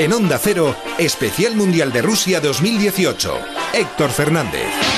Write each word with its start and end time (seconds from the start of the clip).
En 0.00 0.14
Onda 0.14 0.38
Cero, 0.38 0.74
Especial 0.96 1.54
Mundial 1.56 1.92
de 1.92 2.00
Rusia 2.00 2.40
2018. 2.40 3.38
Héctor 3.74 4.10
Fernández. 4.10 4.89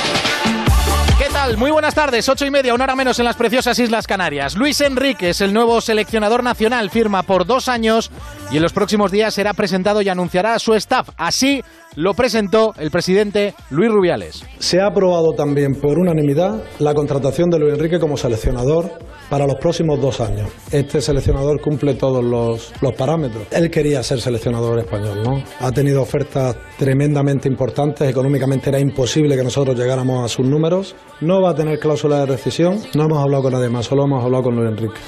Muy 1.43 1.73
buenas 1.73 1.97
tardes, 1.97 2.29
ocho 2.29 2.47
y 2.47 2.51
media, 2.53 2.73
una 2.73 2.85
hora 2.85 2.95
menos 2.95 3.19
en 3.19 3.25
las 3.25 3.35
preciosas 3.35 3.77
Islas 3.79 4.07
Canarias. 4.07 4.57
Luis 4.57 4.81
Enrique 4.81 5.31
es 5.31 5.41
el 5.41 5.53
nuevo 5.53 5.81
seleccionador 5.81 6.45
nacional, 6.45 6.89
firma 6.89 7.25
por 7.25 7.47
dos 7.47 7.69
años 7.69 8.13
y 8.53 8.59
en 8.59 8.63
los 8.63 8.73
próximos 8.73 9.11
días 9.11 9.35
será 9.35 9.53
presentado 9.53 10.03
y 10.03 10.09
anunciará 10.09 10.57
su 10.61 10.73
staff. 10.75 11.09
Así 11.17 11.63
lo 11.97 12.15
presentó 12.15 12.75
el 12.79 12.91
presidente 12.91 13.55
Luis 13.71 13.91
Rubiales. 13.91 14.45
Se 14.59 14.81
ha 14.81 14.87
aprobado 14.87 15.33
también 15.33 15.75
por 15.75 15.99
unanimidad 15.99 16.63
la 16.79 16.95
contratación 16.95 17.51
de 17.51 17.59
Luis 17.59 17.75
Enrique 17.75 17.99
como 17.99 18.17
seleccionador 18.17 18.91
para 19.29 19.47
los 19.47 19.57
próximos 19.57 20.01
dos 20.01 20.21
años. 20.21 20.51
Este 20.71 21.01
seleccionador 21.01 21.61
cumple 21.61 21.95
todos 21.95 22.25
los, 22.25 22.73
los 22.81 22.93
parámetros. 22.95 23.45
Él 23.51 23.71
quería 23.71 24.03
ser 24.03 24.21
seleccionador 24.21 24.79
español, 24.79 25.23
¿no? 25.23 25.43
Ha 25.61 25.71
tenido 25.71 26.03
ofertas 26.03 26.57
tremendamente 26.79 27.49
importantes, 27.49 28.09
económicamente 28.09 28.71
era 28.71 28.79
imposible 28.79 29.37
que 29.37 29.43
nosotros 29.43 29.77
llegáramos 29.77 30.25
a 30.25 30.29
sus 30.29 30.47
números. 30.47 30.95
Va 31.41 31.51
a 31.51 31.55
tener 31.55 31.79
cláusula 31.79 32.19
de 32.21 32.27
rescisión, 32.27 32.81
no 32.95 33.05
hemos 33.05 33.19
hablado 33.19 33.45
con 33.45 33.53
nadie 33.53 33.69
más, 33.69 33.87
solo 33.87 34.05
hemos 34.05 34.25
hablado 34.25 34.45
con 34.45 34.57
Luis 34.57 34.69
Enrique. 34.69 35.01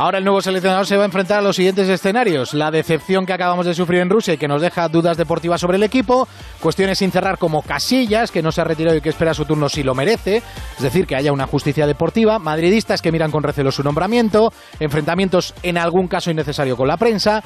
Ahora 0.00 0.16
el 0.16 0.24
nuevo 0.24 0.40
seleccionador 0.40 0.86
se 0.86 0.96
va 0.96 1.02
a 1.02 1.04
enfrentar 1.04 1.40
a 1.40 1.42
los 1.42 1.56
siguientes 1.56 1.86
escenarios. 1.86 2.54
La 2.54 2.70
decepción 2.70 3.26
que 3.26 3.34
acabamos 3.34 3.66
de 3.66 3.74
sufrir 3.74 4.00
en 4.00 4.08
Rusia 4.08 4.32
y 4.32 4.38
que 4.38 4.48
nos 4.48 4.62
deja 4.62 4.88
dudas 4.88 5.18
deportivas 5.18 5.60
sobre 5.60 5.76
el 5.76 5.82
equipo. 5.82 6.26
Cuestiones 6.58 6.96
sin 6.96 7.10
cerrar 7.10 7.36
como 7.36 7.60
Casillas, 7.60 8.30
que 8.30 8.40
no 8.40 8.50
se 8.50 8.62
ha 8.62 8.64
retirado 8.64 8.96
y 8.96 9.02
que 9.02 9.10
espera 9.10 9.34
su 9.34 9.44
turno 9.44 9.68
si 9.68 9.82
lo 9.82 9.94
merece. 9.94 10.38
Es 10.76 10.82
decir, 10.82 11.06
que 11.06 11.16
haya 11.16 11.32
una 11.32 11.46
justicia 11.46 11.86
deportiva. 11.86 12.38
Madridistas 12.38 13.02
que 13.02 13.12
miran 13.12 13.30
con 13.30 13.42
recelo 13.42 13.70
su 13.70 13.82
nombramiento. 13.82 14.54
Enfrentamientos 14.78 15.52
en 15.62 15.76
algún 15.76 16.08
caso 16.08 16.30
innecesario 16.30 16.78
con 16.78 16.88
la 16.88 16.96
prensa. 16.96 17.42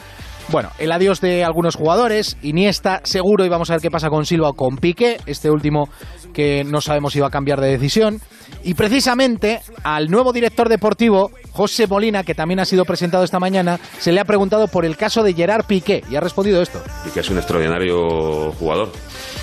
Bueno, 0.50 0.70
el 0.78 0.92
adiós 0.92 1.20
de 1.20 1.42
algunos 1.42 1.74
jugadores, 1.74 2.36
Iniesta 2.42 3.00
seguro 3.04 3.44
y 3.44 3.48
vamos 3.48 3.70
a 3.70 3.74
ver 3.74 3.80
qué 3.80 3.90
pasa 3.90 4.10
con 4.10 4.26
Silva 4.26 4.50
o 4.50 4.52
con 4.54 4.76
Piqué, 4.76 5.18
este 5.26 5.50
último 5.50 5.88
que 6.32 6.64
no 6.64 6.80
sabemos 6.80 7.12
si 7.12 7.20
va 7.20 7.28
a 7.28 7.30
cambiar 7.30 7.60
de 7.60 7.68
decisión. 7.70 8.20
Y 8.62 8.74
precisamente 8.74 9.60
al 9.82 10.10
nuevo 10.10 10.32
director 10.32 10.68
deportivo, 10.68 11.30
José 11.52 11.86
Molina, 11.86 12.24
que 12.24 12.34
también 12.34 12.60
ha 12.60 12.64
sido 12.64 12.84
presentado 12.84 13.24
esta 13.24 13.38
mañana, 13.38 13.78
se 13.98 14.12
le 14.12 14.20
ha 14.20 14.24
preguntado 14.24 14.68
por 14.68 14.84
el 14.84 14.96
caso 14.96 15.22
de 15.22 15.34
Gerard 15.34 15.64
Piqué 15.66 16.02
y 16.10 16.16
ha 16.16 16.20
respondido 16.20 16.60
esto. 16.60 16.80
Piqué 17.04 17.20
es 17.20 17.30
un 17.30 17.38
extraordinario 17.38 18.52
jugador. 18.52 18.90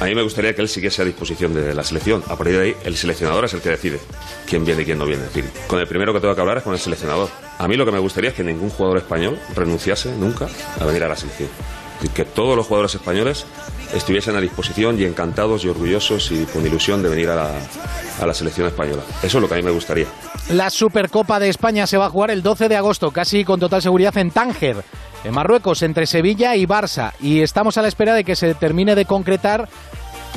A 0.01 0.05
mí 0.05 0.15
me 0.15 0.23
gustaría 0.23 0.55
que 0.55 0.63
él 0.63 0.67
siguiese 0.67 1.03
a 1.03 1.05
disposición 1.05 1.53
de 1.53 1.75
la 1.75 1.83
selección. 1.83 2.23
A 2.27 2.35
partir 2.35 2.57
de 2.57 2.63
ahí, 2.63 2.75
el 2.85 2.97
seleccionador 2.97 3.45
es 3.45 3.53
el 3.53 3.61
que 3.61 3.69
decide 3.69 3.99
quién 4.47 4.65
viene 4.65 4.81
y 4.81 4.85
quién 4.85 4.97
no 4.97 5.05
viene. 5.05 5.25
Es 5.25 5.31
decir, 5.31 5.51
con 5.67 5.79
el 5.79 5.85
primero 5.85 6.11
que 6.11 6.19
tengo 6.19 6.33
que 6.33 6.41
hablar 6.41 6.57
es 6.57 6.63
con 6.63 6.73
el 6.73 6.79
seleccionador. 6.79 7.29
A 7.59 7.67
mí 7.67 7.77
lo 7.77 7.85
que 7.85 7.91
me 7.91 7.99
gustaría 7.99 8.31
es 8.31 8.35
que 8.35 8.43
ningún 8.43 8.71
jugador 8.71 8.97
español 8.97 9.37
renunciase 9.53 10.11
nunca 10.15 10.47
a 10.79 10.85
venir 10.85 11.03
a 11.03 11.07
la 11.07 11.15
selección. 11.15 11.49
Es 12.01 12.09
que 12.09 12.25
todos 12.25 12.57
los 12.57 12.65
jugadores 12.65 12.95
españoles 12.95 13.45
estuviesen 13.93 14.35
a 14.35 14.41
disposición 14.41 14.99
y 14.99 15.03
encantados 15.03 15.63
y 15.65 15.67
orgullosos 15.67 16.31
y 16.31 16.45
con 16.45 16.65
ilusión 16.65 17.03
de 17.03 17.09
venir 17.09 17.29
a 17.29 17.35
la, 17.35 17.51
a 18.19 18.25
la 18.25 18.33
selección 18.33 18.65
española. 18.65 19.03
Eso 19.21 19.37
es 19.37 19.41
lo 19.43 19.47
que 19.47 19.53
a 19.53 19.57
mí 19.57 19.63
me 19.63 19.69
gustaría. 19.69 20.07
La 20.49 20.71
Supercopa 20.71 21.39
de 21.39 21.49
España 21.49 21.85
se 21.85 21.97
va 21.97 22.07
a 22.07 22.09
jugar 22.09 22.31
el 22.31 22.41
12 22.41 22.69
de 22.69 22.75
agosto, 22.75 23.11
casi 23.11 23.45
con 23.45 23.59
total 23.59 23.83
seguridad 23.83 24.17
en 24.17 24.31
Tánger, 24.31 24.83
en 25.23 25.33
Marruecos, 25.33 25.83
entre 25.83 26.07
Sevilla 26.07 26.55
y 26.55 26.65
Barça. 26.65 27.13
Y 27.21 27.41
estamos 27.41 27.77
a 27.77 27.83
la 27.83 27.87
espera 27.87 28.15
de 28.15 28.23
que 28.23 28.35
se 28.35 28.55
termine 28.55 28.95
de 28.95 29.05
concretar 29.05 29.69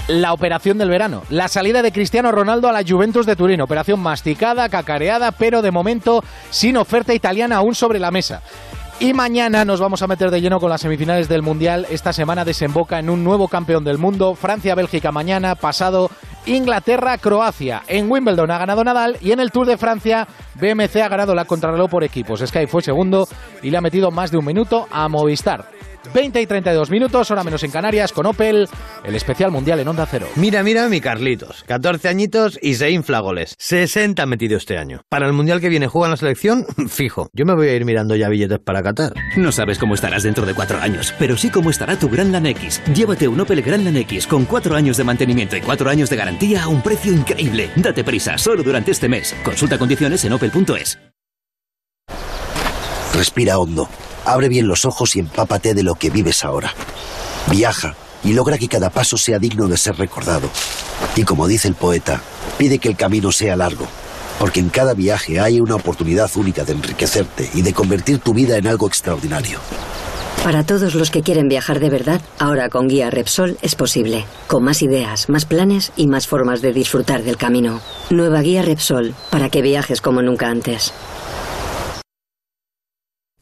la 0.08 0.33
operación 0.33 0.78
del 0.78 0.91
verano. 0.91 1.22
La 1.30 1.48
salida 1.48 1.83
de 1.83 1.92
Cristiano 1.92 2.30
Ronaldo 2.30 2.69
a 2.69 2.72
la 2.72 2.84
Juventus 2.86 3.27
de 3.27 3.36
Turín. 3.36 3.60
Operación 3.60 4.00
masticada, 4.00 4.69
cacareada, 4.69 5.33
pero 5.33 5.62
de 5.62 5.70
momento 5.70 6.22
sin 6.50 6.77
oferta 6.77 7.14
italiana 7.14 7.56
aún 7.56 7.74
sobre 7.74 7.98
la 7.98 8.11
mesa. 8.11 8.42
Y 9.00 9.12
mañana 9.12 9.64
nos 9.64 9.80
vamos 9.80 10.02
a 10.02 10.06
meter 10.06 10.30
de 10.30 10.41
lleno 10.41 10.61
con 10.61 10.70
las 10.70 10.83
semifinales 10.83 11.28
del 11.28 11.42
Mundial. 11.42 11.86
Esta 11.91 12.12
semana 12.12 12.44
desemboca 12.44 12.98
en 12.98 13.11
un 13.11 13.24
nuevo 13.24 13.48
campeón 13.48 13.83
del 13.83 13.98
mundo. 13.98 14.34
Francia-Bélgica 14.34 15.11
mañana, 15.11 15.56
pasado 15.56 16.11
Inglaterra-Croacia. 16.46 17.83
En 17.89 18.11
Wimbledon 18.11 18.51
ha 18.51 18.58
ganado 18.58 18.84
Nadal 18.84 19.17
y 19.20 19.33
en 19.33 19.40
el 19.40 19.51
Tour 19.51 19.67
de 19.67 19.78
Francia 19.78 20.28
BMC 20.55 20.96
ha 20.96 21.08
ganado 21.08 21.34
la 21.34 21.45
contrarreloj 21.45 21.90
por 21.90 22.05
equipos. 22.05 22.40
Sky 22.40 22.67
fue 22.67 22.83
segundo 22.83 23.27
y 23.62 23.70
le 23.70 23.78
ha 23.78 23.80
metido 23.80 24.11
más 24.11 24.30
de 24.30 24.39
un 24.39 24.45
minuto 24.45 24.86
a 24.90 25.08
Movistar. 25.08 25.64
20 26.12 26.40
y 26.40 26.46
32 26.46 26.90
minutos, 26.90 27.30
hora 27.30 27.44
menos 27.44 27.62
en 27.62 27.70
Canarias, 27.70 28.12
con 28.12 28.26
Opel, 28.26 28.68
el 29.04 29.14
especial 29.14 29.50
mundial 29.50 29.80
en 29.80 29.88
Onda 29.88 30.06
Cero. 30.10 30.26
Mira, 30.36 30.62
mira 30.62 30.88
mi 30.88 31.00
Carlitos, 31.00 31.64
14 31.66 32.08
añitos 32.08 32.58
y 32.60 32.74
se 32.74 32.90
infla 32.90 33.20
goles. 33.20 33.54
60 33.58 34.22
ha 34.22 34.26
metido 34.26 34.56
este 34.56 34.78
año. 34.78 35.02
Para 35.08 35.26
el 35.26 35.32
mundial 35.32 35.60
que 35.60 35.68
viene 35.68 35.86
juega 35.86 36.06
en 36.06 36.10
la 36.12 36.16
selección, 36.16 36.66
fijo. 36.88 37.28
Yo 37.32 37.44
me 37.44 37.54
voy 37.54 37.68
a 37.68 37.74
ir 37.74 37.84
mirando 37.84 38.16
ya 38.16 38.28
billetes 38.28 38.58
para 38.58 38.82
Qatar. 38.82 39.14
No 39.36 39.52
sabes 39.52 39.78
cómo 39.78 39.94
estarás 39.94 40.22
dentro 40.22 40.46
de 40.46 40.54
cuatro 40.54 40.78
años, 40.80 41.14
pero 41.18 41.36
sí 41.36 41.50
cómo 41.50 41.70
estará 41.70 41.96
tu 41.96 42.08
Grandland 42.08 42.46
X. 42.48 42.82
Llévate 42.94 43.28
un 43.28 43.40
Opel 43.40 43.62
Grandland 43.62 43.96
X 43.98 44.26
con 44.26 44.44
cuatro 44.44 44.76
años 44.76 44.96
de 44.96 45.04
mantenimiento 45.04 45.56
y 45.56 45.60
cuatro 45.60 45.90
años 45.90 46.10
de 46.10 46.16
garantía 46.16 46.64
a 46.64 46.68
un 46.68 46.82
precio 46.82 47.12
increíble. 47.12 47.70
Date 47.76 48.04
prisa, 48.04 48.38
solo 48.38 48.62
durante 48.62 48.90
este 48.90 49.08
mes. 49.08 49.34
Consulta 49.44 49.78
condiciones 49.78 50.24
en 50.24 50.32
opel.es. 50.32 50.98
Respira 53.14 53.58
hondo. 53.58 53.88
Abre 54.24 54.48
bien 54.48 54.67
los 54.67 54.85
ojos 54.85 55.17
y 55.17 55.20
empápate 55.20 55.74
de 55.74 55.83
lo 55.83 55.95
que 55.95 56.11
vives 56.11 56.45
ahora. 56.45 56.73
Viaja 57.51 57.95
y 58.23 58.33
logra 58.33 58.58
que 58.58 58.68
cada 58.68 58.90
paso 58.90 59.18
sea 59.18 59.39
digno 59.39 59.68
de 59.68 59.77
ser 59.77 59.96
recordado. 59.96 60.48
Y 61.14 61.24
como 61.24 61.46
dice 61.46 61.68
el 61.68 61.74
poeta, 61.74 62.23
pide 62.57 62.79
que 62.79 62.89
el 62.89 62.96
camino 62.96 63.30
sea 63.33 63.57
largo, 63.57 63.86
porque 64.39 64.61
en 64.61 64.70
cada 64.70 64.95
viaje 64.95 65.40
hay 65.40 65.61
una 65.61 65.74
oportunidad 65.74 66.30
única 66.36 66.64
de 66.64 66.73
enriquecerte 66.73 67.51
y 67.52 67.63
de 67.63 67.74
convertir 67.74 68.18
tu 68.18 68.33
vida 68.33 68.57
en 68.57 68.67
algo 68.67 68.86
extraordinario. 68.86 69.58
Para 70.42 70.63
todos 70.63 70.95
los 70.95 71.11
que 71.11 71.23
quieren 71.23 71.48
viajar 71.48 71.80
de 71.80 71.89
verdad, 71.89 72.20
ahora 72.39 72.68
con 72.68 72.86
Guía 72.86 73.08
Repsol 73.08 73.57
es 73.63 73.74
posible. 73.74 74.27
Con 74.46 74.63
más 74.63 74.83
ideas, 74.83 75.30
más 75.30 75.46
planes 75.46 75.92
y 75.96 76.07
más 76.07 76.27
formas 76.27 76.61
de 76.61 76.73
disfrutar 76.74 77.23
del 77.23 77.39
camino. 77.39 77.80
Nueva 78.11 78.42
Guía 78.42 78.61
Repsol, 78.61 79.14
para 79.30 79.48
que 79.48 79.63
viajes 79.63 80.02
como 80.02 80.20
nunca 80.20 80.48
antes. 80.48 80.92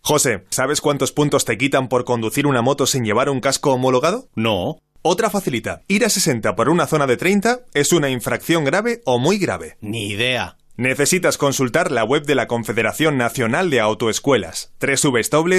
José, 0.05 0.45
¿sabes 0.51 0.81
cuántos 0.81 1.13
puntos 1.13 1.45
te 1.45 1.57
quitan 1.57 1.89
por 1.89 2.05
conducir 2.05 2.49
una 2.49 2.61
moto 2.61 2.87
sin 2.87 3.05
llevar 3.05 3.31
un 3.31 3.39
casco 3.39 3.73
homologado? 3.73 4.29
No. 4.35 4.79
Otra 5.01 5.31
facilita. 5.31 5.83
Ir 5.87 6.05
a 6.05 6.09
60 6.09 6.57
por 6.57 6.69
una 6.69 6.89
zona 6.89 7.07
de 7.07 7.17
30 7.17 7.61
es 7.73 7.93
una 7.93 8.11
infracción 8.11 8.65
grave 8.65 9.01
o 9.05 9.21
muy 9.21 9.39
grave. 9.39 9.77
Ni 9.81 10.09
idea. 10.09 10.57
Necesitas 10.77 11.39
consultar 11.39 11.93
la 11.93 12.03
web 12.03 12.25
de 12.25 12.35
la 12.35 12.49
Confederación 12.49 13.17
Nacional 13.17 13.71
de 13.71 13.79
Autoescuelas, 13.79 14.73
www.cnae.com. 14.81 15.59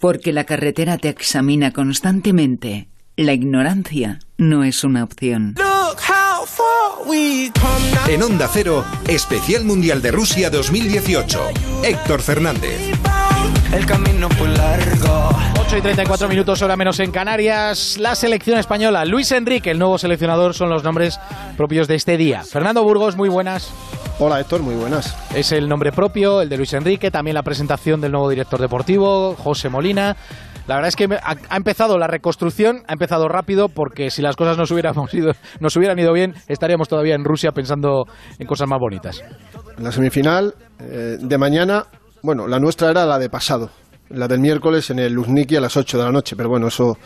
Porque 0.00 0.32
la 0.32 0.42
carretera 0.44 0.98
te 0.98 1.10
examina 1.10 1.72
constantemente. 1.72 2.88
La 3.16 3.34
ignorancia 3.34 4.18
no 4.36 4.64
es 4.64 4.82
una 4.82 5.04
opción. 5.04 5.54
En 8.08 8.22
Onda 8.22 8.48
Cero, 8.52 8.84
Especial 9.08 9.64
Mundial 9.64 10.02
de 10.02 10.10
Rusia 10.10 10.50
2018. 10.50 11.40
Héctor 11.82 12.20
Fernández. 12.20 12.92
El 13.72 13.86
camino 13.86 14.28
fue 14.30 14.48
largo. 14.48 15.30
8 15.60 15.78
y 15.78 15.80
34 15.80 16.28
minutos, 16.28 16.60
hora 16.62 16.76
menos 16.76 17.00
en 17.00 17.10
Canarias. 17.10 17.96
La 17.98 18.14
selección 18.14 18.58
española. 18.58 19.04
Luis 19.04 19.32
Enrique, 19.32 19.70
el 19.70 19.78
nuevo 19.78 19.98
seleccionador, 19.98 20.54
son 20.54 20.68
los 20.68 20.84
nombres 20.84 21.18
propios 21.56 21.88
de 21.88 21.94
este 21.94 22.16
día. 22.16 22.44
Fernando 22.44 22.82
Burgos, 22.84 23.16
muy 23.16 23.28
buenas. 23.28 23.70
Hola 24.18 24.40
Héctor, 24.40 24.62
muy 24.62 24.74
buenas. 24.74 25.16
Es 25.34 25.52
el 25.52 25.68
nombre 25.68 25.92
propio, 25.92 26.42
el 26.42 26.48
de 26.48 26.56
Luis 26.56 26.72
Enrique, 26.74 27.10
también 27.10 27.34
la 27.34 27.42
presentación 27.42 28.00
del 28.00 28.12
nuevo 28.12 28.28
director 28.28 28.60
deportivo, 28.60 29.34
José 29.36 29.68
Molina. 29.68 30.16
La 30.66 30.74
verdad 30.74 30.88
es 30.88 30.96
que 30.96 31.04
ha, 31.04 31.56
empezado 31.56 31.96
la 31.96 32.08
reconstrucción, 32.08 32.82
ha 32.88 32.92
empezado 32.92 33.28
rápido, 33.28 33.68
porque 33.68 34.10
si 34.10 34.20
las 34.20 34.34
cosas 34.34 34.58
nos, 34.58 34.70
hubiéramos 34.72 35.14
ido, 35.14 35.32
nos 35.60 35.76
hubieran 35.76 35.98
ido 35.98 36.12
bien, 36.12 36.34
estaríamos 36.48 36.88
todavía 36.88 37.14
en 37.14 37.24
Rusia 37.24 37.52
pensando 37.52 38.04
en 38.38 38.46
cosas 38.46 38.68
más 38.68 38.80
bonitas. 38.80 39.22
La 39.78 39.92
semifinal 39.92 40.54
eh, 40.80 41.18
de 41.20 41.38
mañana, 41.38 41.86
bueno, 42.22 42.48
la 42.48 42.58
nuestra 42.58 42.90
era 42.90 43.06
la 43.06 43.18
de 43.18 43.30
pasado, 43.30 43.70
la 44.08 44.26
del 44.26 44.40
miércoles 44.40 44.90
en 44.90 44.98
el 44.98 45.12
Luzniki 45.12 45.54
a 45.54 45.60
las 45.60 45.76
8 45.76 45.98
de 45.98 46.04
la 46.04 46.10
noche, 46.10 46.34
pero 46.34 46.48
bueno, 46.48 46.66
eso, 46.66 46.98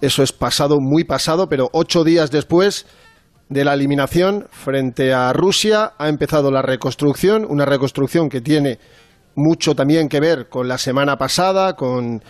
eso 0.00 0.22
es 0.22 0.32
pasado, 0.32 0.76
muy 0.80 1.04
pasado, 1.04 1.48
pero 1.50 1.68
ocho 1.72 2.02
días 2.02 2.30
después 2.30 2.86
de 3.50 3.64
la 3.64 3.74
eliminación 3.74 4.46
frente 4.50 5.12
a 5.12 5.32
Rusia 5.34 5.92
ha 5.98 6.08
empezado 6.08 6.50
la 6.50 6.62
reconstrucción, 6.62 7.46
una 7.46 7.66
reconstrucción 7.66 8.30
que 8.30 8.40
tiene 8.40 8.78
mucho 9.36 9.74
también 9.74 10.08
que 10.08 10.18
ver 10.18 10.48
con 10.48 10.66
la 10.66 10.78
semana 10.78 11.16
pasada, 11.16 11.74
con 11.74 12.22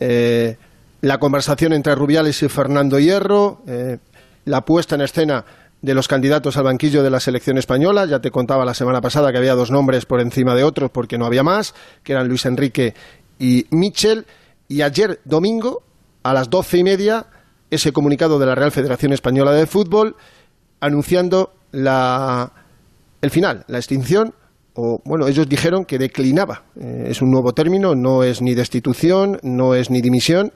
eh, 0.00 0.56
la 1.00 1.18
conversación 1.18 1.72
entre 1.72 1.94
Rubiales 1.94 2.42
y 2.42 2.48
Fernando 2.48 2.98
Hierro, 2.98 3.62
eh, 3.66 3.98
la 4.44 4.64
puesta 4.64 4.94
en 4.94 5.02
escena 5.02 5.44
de 5.80 5.94
los 5.94 6.08
candidatos 6.08 6.56
al 6.56 6.64
banquillo 6.64 7.02
de 7.02 7.10
la 7.10 7.20
selección 7.20 7.58
española. 7.58 8.06
Ya 8.06 8.20
te 8.20 8.30
contaba 8.30 8.64
la 8.64 8.74
semana 8.74 9.00
pasada 9.00 9.30
que 9.30 9.38
había 9.38 9.54
dos 9.54 9.70
nombres 9.70 10.06
por 10.06 10.20
encima 10.20 10.54
de 10.54 10.64
otros 10.64 10.90
porque 10.90 11.18
no 11.18 11.26
había 11.26 11.42
más, 11.42 11.74
que 12.02 12.12
eran 12.12 12.28
Luis 12.28 12.46
Enrique 12.46 12.94
y 13.38 13.66
Michel. 13.70 14.26
Y 14.66 14.82
ayer 14.82 15.20
domingo, 15.24 15.82
a 16.22 16.34
las 16.34 16.50
doce 16.50 16.78
y 16.78 16.84
media, 16.84 17.26
ese 17.70 17.92
comunicado 17.92 18.38
de 18.38 18.46
la 18.46 18.54
Real 18.54 18.72
Federación 18.72 19.12
Española 19.12 19.52
de 19.52 19.66
Fútbol 19.66 20.16
anunciando 20.80 21.54
la, 21.72 22.52
el 23.20 23.30
final, 23.30 23.64
la 23.68 23.78
extinción 23.78 24.34
o 24.80 25.02
bueno, 25.04 25.26
ellos 25.26 25.48
dijeron 25.48 25.84
que 25.84 25.98
declinaba. 25.98 26.62
Eh, 26.80 27.06
es 27.08 27.20
un 27.20 27.32
nuevo 27.32 27.52
término, 27.52 27.96
no 27.96 28.22
es 28.22 28.40
ni 28.40 28.54
destitución, 28.54 29.40
no 29.42 29.74
es 29.74 29.90
ni 29.90 30.00
dimisión, 30.00 30.52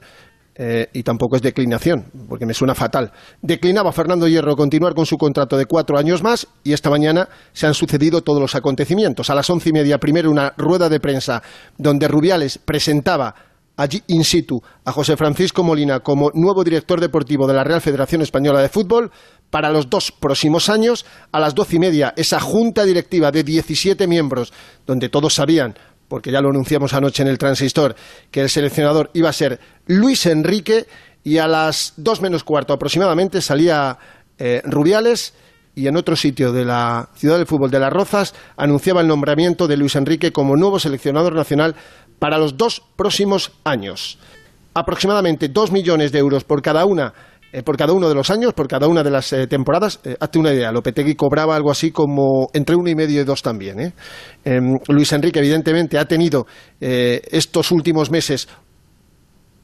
eh, 0.55 0.87
y 0.93 1.03
tampoco 1.03 1.35
es 1.35 1.41
declinación, 1.41 2.05
porque 2.29 2.45
me 2.45 2.53
suena 2.53 2.73
fatal. 2.73 3.11
Declinaba 3.41 3.91
Fernando 3.91 4.25
Hierro 4.25 4.55
continuar 4.55 4.93
con 4.93 5.05
su 5.05 5.17
contrato 5.17 5.57
de 5.57 5.65
cuatro 5.65 5.97
años 5.97 6.23
más 6.23 6.47
y 6.63 6.71
esta 6.71 6.89
mañana 6.89 7.27
se 7.51 7.67
han 7.67 7.73
sucedido 7.73 8.21
todos 8.21 8.39
los 8.39 8.55
acontecimientos. 8.55 9.29
A 9.29 9.35
las 9.35 9.49
once 9.49 9.69
y 9.69 9.73
media, 9.73 9.97
primero 9.97 10.31
una 10.31 10.53
rueda 10.55 10.87
de 10.87 11.01
prensa 11.01 11.43
donde 11.77 12.07
Rubiales 12.07 12.59
presentaba 12.59 13.35
allí 13.75 14.03
in 14.07 14.23
situ 14.23 14.61
a 14.85 14.91
José 14.91 15.17
Francisco 15.17 15.63
Molina 15.63 15.99
como 15.99 16.31
nuevo 16.33 16.63
director 16.63 17.01
deportivo 17.01 17.45
de 17.47 17.55
la 17.55 17.63
Real 17.63 17.81
Federación 17.81 18.21
Española 18.21 18.61
de 18.61 18.69
Fútbol 18.69 19.11
para 19.53 19.69
los 19.69 19.87
dos 19.87 20.11
próximos 20.11 20.67
años. 20.67 21.05
A 21.31 21.39
las 21.39 21.53
doce 21.53 21.75
y 21.75 21.79
media, 21.79 22.11
esa 22.17 22.39
junta 22.39 22.85
directiva 22.85 23.31
de 23.31 23.43
17 23.43 24.07
miembros, 24.07 24.51
donde 24.87 25.09
todos 25.09 25.35
sabían 25.35 25.75
porque 26.07 26.31
ya 26.31 26.41
lo 26.41 26.49
anunciamos 26.49 26.93
anoche 26.93 27.23
en 27.23 27.29
el 27.29 27.39
transistor, 27.39 27.95
que 28.29 28.41
el 28.41 28.49
seleccionador 28.49 29.09
iba 29.13 29.29
a 29.29 29.33
ser 29.33 29.59
Luis 29.87 30.27
Enrique 30.27 30.85
y 31.23 31.37
a 31.37 31.47
las 31.47 31.93
dos 31.97 32.21
menos 32.21 32.43
cuarto 32.43 32.73
aproximadamente 32.73 33.41
salía 33.41 33.97
eh, 34.37 34.61
Rubiales 34.65 35.33
y 35.73 35.87
en 35.87 35.97
otro 35.97 36.15
sitio 36.15 36.51
de 36.51 36.65
la 36.65 37.09
ciudad 37.15 37.37
del 37.37 37.47
fútbol 37.47 37.71
de 37.71 37.79
Las 37.79 37.93
Rozas 37.93 38.35
anunciaba 38.57 39.01
el 39.01 39.07
nombramiento 39.07 39.67
de 39.67 39.77
Luis 39.77 39.95
Enrique 39.95 40.31
como 40.31 40.55
nuevo 40.55 40.79
seleccionador 40.79 41.33
nacional 41.33 41.75
para 42.19 42.37
los 42.37 42.57
dos 42.57 42.83
próximos 42.95 43.51
años. 43.63 44.19
Aproximadamente 44.75 45.47
dos 45.47 45.71
millones 45.71 46.11
de 46.11 46.19
euros 46.19 46.43
por 46.43 46.61
cada 46.61 46.85
una 46.85 47.13
eh, 47.55 47.61
por 47.61 47.77
cada 47.77 47.93
uno 47.93 48.09
de 48.09 48.15
los 48.15 48.31
años, 48.31 48.51
por 48.53 48.67
cada 48.67 48.87
una 48.87 49.03
de 49.03 49.11
las 49.11 49.31
eh, 49.31 49.45
temporadas. 49.45 49.99
Eh, 50.03 50.17
hazte 50.19 50.39
una 50.39 50.51
idea, 50.51 50.71
Lopetegui 50.71 51.13
cobraba 51.13 51.55
algo 51.55 51.69
así 51.69 51.91
como 51.91 52.49
entre 52.51 52.75
uno 52.75 52.89
y 52.89 52.95
medio 52.95 53.21
y 53.21 53.23
dos 53.23 53.43
también. 53.43 53.93
Em, 54.43 54.79
Luis 54.87 55.13
Enrique, 55.13 55.37
evidentemente, 55.37 55.99
ha 55.99 56.05
tenido 56.05 56.47
estos 56.79 57.71
últimos 57.71 58.09
meses 58.09 58.47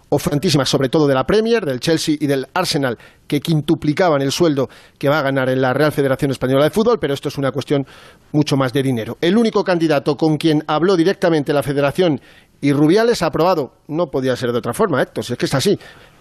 ofertísimas, 0.09 0.69
sobre 0.69 0.89
todo 0.89 1.07
de 1.07 1.15
la 1.15 1.23
Premier, 1.23 1.65
del 1.65 1.79
Chelsea 1.79 2.15
y 2.19 2.27
del 2.27 2.47
Arsenal, 2.53 2.97
que 3.27 3.39
quintuplicaban 3.39 4.21
el 4.21 4.31
sueldo 4.31 4.69
que 4.99 5.09
va 5.09 5.19
a 5.19 5.23
ganar 5.23 5.49
en 5.49 5.59
la 5.59 5.73
Real 5.73 5.91
Federación 5.91 6.29
Española 6.29 6.65
de 6.65 6.69
Fútbol, 6.69 6.99
pero 6.99 7.15
esto 7.15 7.29
es 7.29 7.37
una 7.39 7.51
cuestión 7.51 7.85
mucho 8.31 8.55
más 8.55 8.71
de 8.71 8.83
dinero. 8.83 9.17
El 9.19 9.35
único 9.35 9.63
candidato 9.63 10.15
con 10.15 10.37
quien 10.37 10.63
habló 10.67 10.95
directamente 10.95 11.53
la 11.53 11.63
Federación 11.63 12.21
y 12.61 12.71
Rubiales 12.71 13.21
ha 13.23 13.27
aprobado, 13.27 13.73
no 13.87 14.07
podía 14.07 14.35
ser 14.35 14.51
de 14.51 14.59
otra 14.59 14.73
forma, 14.73 15.01
Héctor, 15.01 15.25
es 15.27 15.37
que 15.37 15.45
es 15.45 15.53
así, 15.53 15.77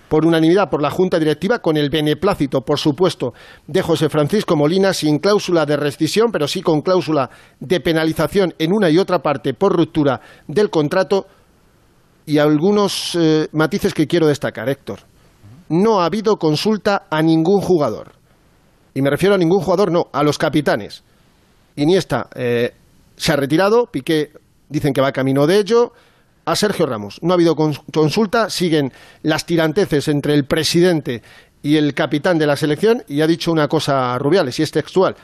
por 0.08 0.25
unanimidad 0.25 0.70
por 0.70 0.82
la 0.82 0.90
Junta 0.90 1.19
Directiva, 1.19 1.58
con 1.60 1.76
el 1.76 1.90
beneplácito, 1.90 2.62
por 2.62 2.78
supuesto, 2.78 3.34
de 3.66 3.82
José 3.82 4.08
Francisco 4.08 4.56
Molina, 4.56 4.93
sin 4.93 5.19
cláusula 5.19 5.66
de 5.66 5.76
rescisión, 5.76 6.32
pero 6.32 6.49
sí 6.49 6.62
con 6.62 6.81
cláusula 6.81 7.31
de 7.60 7.81
penalización 7.81 8.55
en 8.58 8.72
una 8.72 8.90
y 8.90 8.99
otra 8.99 9.20
parte 9.20 9.55
por 9.55 9.76
ruptura 9.76 10.20
del 10.46 10.70
contrato. 10.70 11.26
Y 12.26 12.38
algunos 12.38 13.16
eh, 13.19 13.49
matices 13.52 13.94
que 13.94 14.06
quiero 14.06 14.26
destacar, 14.26 14.69
Héctor. 14.69 15.00
No 15.70 16.00
ha 16.00 16.06
habido 16.06 16.37
consulta 16.37 17.06
a 17.11 17.22
ningún 17.22 17.61
jugador. 17.61 18.12
Y 18.94 19.02
me 19.02 19.11
refiero 19.11 19.34
a 19.34 19.38
ningún 19.38 19.61
jugador, 19.61 19.90
no, 19.90 20.08
a 20.12 20.22
los 20.22 20.38
capitanes. 20.38 21.02
Iniesta 21.76 22.28
eh, 22.34 22.75
se 23.16 23.32
ha 23.32 23.37
retirado, 23.37 23.87
Piqué 23.87 24.32
dicen 24.69 24.93
que 24.93 25.00
va 25.00 25.12
camino 25.12 25.46
de 25.46 25.58
ello, 25.58 25.93
a 26.50 26.56
Sergio 26.56 26.87
Ramos. 26.87 27.19
No 27.23 27.33
ha 27.33 27.35
habido 27.35 27.55
consulta, 27.55 28.50
siguen 28.50 28.93
las 29.23 29.47
tiranteces 29.47 30.09
entre 30.09 30.35
el 30.35 30.45
presidente 30.45 31.23
y 31.62 31.77
el 31.77 31.95
capitán 31.95 32.39
de 32.39 32.47
la 32.47 32.56
selección 32.56 33.03
y 33.09 33.21
ha 33.21 33.27
dicho 33.27 33.53
una 33.53 33.69
cosa 33.69 34.17
Rubiales, 34.19 34.59
y 34.59 34.62
es 34.62 34.71
textual, 34.71 35.17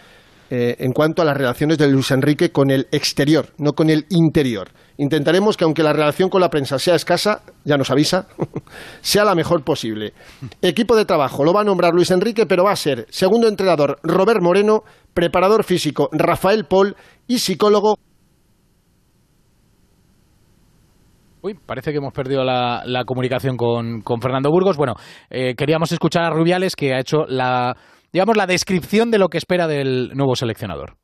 eh, 0.51 0.77
en 0.79 0.93
cuanto 0.93 1.23
a 1.23 1.25
las 1.25 1.37
relaciones 1.37 1.79
de 1.79 1.89
Luis 1.89 2.11
Enrique 2.11 2.51
con 2.51 2.71
el 2.71 2.87
exterior, 2.93 3.53
no 3.59 3.73
con 3.73 3.91
el 3.91 4.07
interior. 4.11 4.69
Intentaremos 4.99 5.57
que 5.57 5.65
aunque 5.65 5.83
la 5.83 5.93
relación 5.93 6.29
con 6.29 6.41
la 6.41 6.51
prensa 6.51 6.79
sea 6.79 6.95
escasa, 6.95 7.43
ya 7.65 7.77
nos 7.77 7.91
avisa, 7.91 8.29
sea 9.01 9.25
la 9.25 9.35
mejor 9.35 9.65
posible. 9.65 10.13
Equipo 10.61 10.97
de 10.97 11.05
trabajo 11.05 11.45
lo 11.45 11.53
va 11.53 11.63
a 11.63 11.65
nombrar 11.65 11.95
Luis 11.95 12.11
Enrique, 12.11 12.47
pero 12.47 12.65
va 12.65 12.73
a 12.73 12.77
ser 12.77 13.07
segundo 13.11 13.49
entrenador 13.49 13.99
Robert 14.03 14.41
Moreno, 14.43 14.85
preparador 15.15 15.65
físico 15.65 16.09
Rafael 16.13 16.67
Paul 16.67 16.95
y 17.27 17.39
psicólogo 17.39 17.99
Uy, 21.45 21.53
parece 21.53 21.91
que 21.91 21.99
hemos 21.99 22.15
perdido 22.15 22.43
la, 22.43 23.05
comunicación 23.05 23.59
con, 23.59 24.03
Fernando 24.19 24.49
Burgos. 24.49 24.79
Bueno, 24.79 24.95
eh, 25.29 25.55
queríamos 25.55 25.93
escuchar 25.93 26.25
a 26.25 26.31
Rubiales 26.31 26.75
que 26.75 26.95
ha 26.95 27.01
hecho 27.01 27.27
la, 27.29 27.77
digamos, 28.11 28.39
la 28.39 28.47
descripción 28.47 29.11
de 29.11 29.19
lo 29.19 29.29
que 29.29 29.37
espera 29.37 29.67
del 29.67 30.13
nuevo 30.15 30.37
seleccionador. 30.37 30.97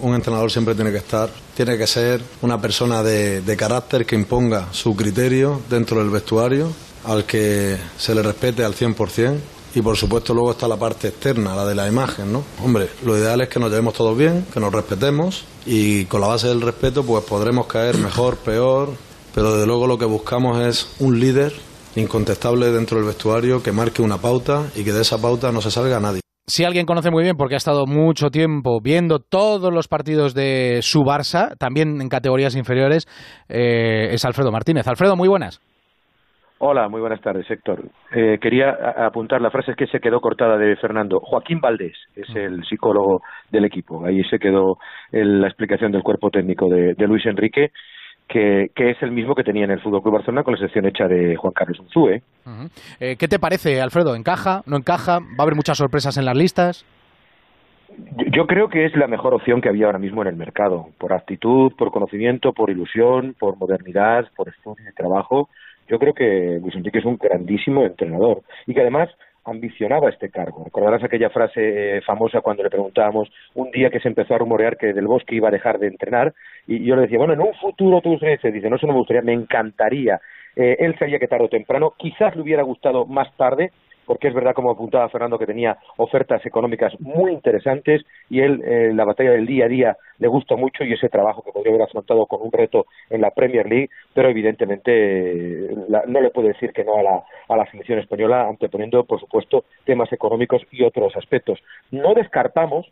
Un 0.00 0.16
entrenador 0.16 0.50
siempre 0.50 0.74
tiene 0.74 0.90
que 0.90 0.96
estar, 0.96 1.30
tiene 1.56 1.78
que 1.78 1.86
ser 1.86 2.20
una 2.42 2.60
persona 2.60 3.04
de, 3.04 3.56
carácter 3.56 4.04
que 4.04 4.16
imponga 4.16 4.72
su 4.72 4.96
criterio 4.96 5.62
dentro 5.70 6.00
del 6.00 6.10
vestuario, 6.10 6.72
al 7.04 7.24
que 7.24 7.76
se 7.96 8.16
le 8.16 8.22
respete 8.24 8.64
al 8.64 8.74
100%. 8.74 9.38
Y 9.76 9.80
por 9.80 9.96
supuesto 9.96 10.34
luego 10.34 10.50
está 10.50 10.66
la 10.66 10.76
parte 10.76 11.06
externa, 11.06 11.54
la 11.54 11.64
de 11.64 11.76
la 11.76 11.86
imagen, 11.86 12.32
¿no? 12.32 12.42
Hombre, 12.64 12.88
lo 13.04 13.16
ideal 13.16 13.42
es 13.42 13.48
que 13.48 13.60
nos 13.60 13.70
llevemos 13.70 13.94
todos 13.94 14.18
bien, 14.18 14.44
que 14.52 14.58
nos 14.58 14.72
respetemos 14.72 15.44
y 15.66 16.06
con 16.06 16.20
la 16.20 16.26
base 16.26 16.48
del 16.48 16.62
respeto 16.62 17.04
pues 17.04 17.22
podremos 17.22 17.66
caer 17.66 17.96
mejor, 17.98 18.38
peor, 18.38 19.07
pero 19.38 19.52
desde 19.52 19.68
luego 19.68 19.86
lo 19.86 19.98
que 19.98 20.04
buscamos 20.04 20.58
es 20.58 20.98
un 20.98 21.20
líder 21.20 21.52
incontestable 21.94 22.72
dentro 22.72 22.98
del 22.98 23.06
vestuario 23.06 23.62
que 23.62 23.70
marque 23.70 24.02
una 24.02 24.18
pauta 24.18 24.66
y 24.74 24.82
que 24.82 24.90
de 24.90 25.02
esa 25.02 25.22
pauta 25.22 25.52
no 25.52 25.60
se 25.60 25.70
salga 25.70 26.00
nadie. 26.00 26.22
Si 26.48 26.64
alguien 26.64 26.86
conoce 26.86 27.12
muy 27.12 27.22
bien, 27.22 27.36
porque 27.36 27.54
ha 27.54 27.62
estado 27.62 27.86
mucho 27.86 28.30
tiempo 28.30 28.80
viendo 28.82 29.20
todos 29.20 29.72
los 29.72 29.86
partidos 29.86 30.34
de 30.34 30.80
su 30.82 31.04
Barça, 31.04 31.56
también 31.56 32.00
en 32.00 32.08
categorías 32.08 32.56
inferiores, 32.56 33.06
eh, 33.48 34.08
es 34.10 34.24
Alfredo 34.24 34.50
Martínez. 34.50 34.88
Alfredo, 34.88 35.14
muy 35.14 35.28
buenas. 35.28 35.60
Hola, 36.58 36.88
muy 36.88 37.00
buenas 37.00 37.20
tardes, 37.20 37.48
Héctor. 37.48 37.84
Eh, 38.10 38.38
quería 38.42 38.70
apuntar 39.06 39.40
la 39.40 39.52
frase 39.52 39.74
que 39.78 39.86
se 39.86 40.00
quedó 40.00 40.18
cortada 40.20 40.58
de 40.58 40.74
Fernando. 40.74 41.20
Joaquín 41.20 41.60
Valdés 41.60 41.96
es 42.16 42.28
el 42.34 42.64
psicólogo 42.64 43.20
del 43.52 43.66
equipo. 43.66 44.04
Ahí 44.04 44.24
se 44.24 44.40
quedó 44.40 44.78
la 45.12 45.46
explicación 45.46 45.92
del 45.92 46.02
cuerpo 46.02 46.28
técnico 46.30 46.66
de 46.68 47.06
Luis 47.06 47.24
Enrique 47.26 47.70
que, 48.28 48.70
es 48.76 49.02
el 49.02 49.10
mismo 49.10 49.34
que 49.34 49.42
tenía 49.42 49.64
en 49.64 49.70
el 49.70 49.80
Fútbol 49.80 50.02
Club 50.02 50.14
Barcelona 50.14 50.42
con 50.42 50.52
la 50.52 50.58
excepción 50.58 50.86
hecha 50.86 51.08
de 51.08 51.36
Juan 51.36 51.52
Carlos 51.52 51.80
Unzúe. 51.80 52.20
Eh, 53.00 53.16
¿Qué 53.18 53.28
te 53.28 53.38
parece, 53.38 53.80
Alfredo? 53.80 54.14
¿Encaja? 54.14 54.62
¿No 54.66 54.76
encaja? 54.76 55.18
¿Va 55.18 55.40
a 55.40 55.42
haber 55.42 55.54
muchas 55.54 55.78
sorpresas 55.78 56.16
en 56.18 56.24
las 56.24 56.36
listas? 56.36 56.84
Yo 58.32 58.46
creo 58.46 58.68
que 58.68 58.84
es 58.84 58.94
la 58.94 59.08
mejor 59.08 59.34
opción 59.34 59.60
que 59.60 59.68
había 59.68 59.86
ahora 59.86 59.98
mismo 59.98 60.22
en 60.22 60.28
el 60.28 60.36
mercado, 60.36 60.90
por 60.98 61.12
actitud, 61.12 61.72
por 61.76 61.90
conocimiento, 61.90 62.52
por 62.52 62.70
ilusión, 62.70 63.34
por 63.38 63.56
modernidad, 63.56 64.26
por 64.36 64.48
esfuerzo 64.48 64.82
y 64.88 64.94
trabajo. 64.94 65.48
Yo 65.88 65.98
creo 65.98 66.12
que 66.12 66.58
Luis 66.60 66.74
Enrique 66.74 66.98
es 66.98 67.04
un 67.04 67.16
grandísimo 67.16 67.82
entrenador 67.84 68.42
y 68.66 68.74
que 68.74 68.82
además 68.82 69.08
ambicionaba 69.50 70.08
este 70.08 70.30
cargo. 70.30 70.64
Recordarás 70.64 71.02
aquella 71.02 71.30
frase 71.30 71.98
eh, 71.98 72.00
famosa 72.02 72.40
cuando 72.40 72.62
le 72.62 72.70
preguntábamos 72.70 73.28
un 73.54 73.70
día 73.70 73.90
que 73.90 74.00
se 74.00 74.08
empezó 74.08 74.34
a 74.34 74.38
rumorear 74.38 74.76
que 74.76 74.92
Del 74.92 75.06
Bosque 75.06 75.34
iba 75.34 75.48
a 75.48 75.52
dejar 75.52 75.78
de 75.78 75.88
entrenar 75.88 76.34
y 76.66 76.84
yo 76.84 76.96
le 76.96 77.02
decía, 77.02 77.18
bueno, 77.18 77.32
en 77.32 77.40
un 77.40 77.54
futuro 77.54 78.00
tú 78.00 78.18
dice, 78.18 78.50
dice, 78.50 78.70
no, 78.70 78.76
eso 78.76 78.86
no 78.86 78.92
me 78.92 78.98
gustaría, 78.98 79.22
me 79.22 79.32
encantaría. 79.32 80.20
Eh, 80.56 80.76
él 80.80 80.96
sabía 80.98 81.18
que 81.18 81.28
tarde 81.28 81.44
o 81.44 81.48
temprano, 81.48 81.94
quizás 81.96 82.34
le 82.34 82.42
hubiera 82.42 82.62
gustado 82.62 83.06
más 83.06 83.34
tarde, 83.36 83.70
porque 84.08 84.28
es 84.28 84.34
verdad, 84.34 84.54
como 84.54 84.70
apuntaba 84.70 85.10
Fernando, 85.10 85.38
que 85.38 85.44
tenía 85.44 85.76
ofertas 85.98 86.44
económicas 86.46 86.98
muy 86.98 87.30
interesantes 87.30 88.06
y 88.30 88.40
él, 88.40 88.62
eh, 88.64 88.90
la 88.94 89.04
batalla 89.04 89.32
del 89.32 89.44
día 89.44 89.66
a 89.66 89.68
día, 89.68 89.96
le 90.18 90.28
gusta 90.28 90.56
mucho 90.56 90.82
y 90.82 90.94
ese 90.94 91.10
trabajo 91.10 91.42
que 91.42 91.52
podría 91.52 91.74
haber 91.74 91.86
afrontado 91.86 92.24
con 92.24 92.40
un 92.40 92.50
reto 92.50 92.86
en 93.10 93.20
la 93.20 93.30
Premier 93.32 93.68
League, 93.68 93.90
pero 94.14 94.30
evidentemente 94.30 95.76
no 96.06 96.20
le 96.22 96.30
puede 96.30 96.48
decir 96.48 96.72
que 96.72 96.84
no 96.84 96.96
a 96.96 97.02
la, 97.02 97.22
a 97.50 97.56
la 97.56 97.70
selección 97.70 97.98
española, 97.98 98.48
anteponiendo, 98.48 99.04
por 99.04 99.20
supuesto, 99.20 99.64
temas 99.84 100.10
económicos 100.10 100.62
y 100.72 100.84
otros 100.84 101.14
aspectos. 101.14 101.60
No 101.90 102.14
descartamos 102.14 102.90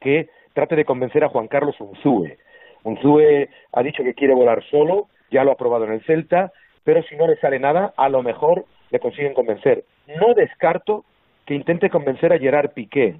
que 0.00 0.28
trate 0.52 0.76
de 0.76 0.84
convencer 0.84 1.24
a 1.24 1.30
Juan 1.30 1.48
Carlos 1.48 1.80
Unzúe. 1.80 2.36
Unzúe 2.84 3.48
ha 3.72 3.82
dicho 3.82 4.04
que 4.04 4.12
quiere 4.12 4.34
volar 4.34 4.62
solo, 4.70 5.06
ya 5.30 5.44
lo 5.44 5.52
ha 5.52 5.56
probado 5.56 5.86
en 5.86 5.92
el 5.92 6.04
Celta, 6.04 6.52
pero 6.84 7.02
si 7.04 7.16
no 7.16 7.26
le 7.26 7.36
sale 7.36 7.58
nada, 7.58 7.94
a 7.96 8.10
lo 8.10 8.22
mejor 8.22 8.66
le 8.90 9.00
consiguen 9.00 9.34
convencer. 9.34 9.84
No 10.20 10.34
descarto 10.34 11.04
que 11.44 11.54
intente 11.54 11.90
convencer 11.90 12.32
a 12.32 12.38
Gerard 12.38 12.70
Piqué. 12.70 13.16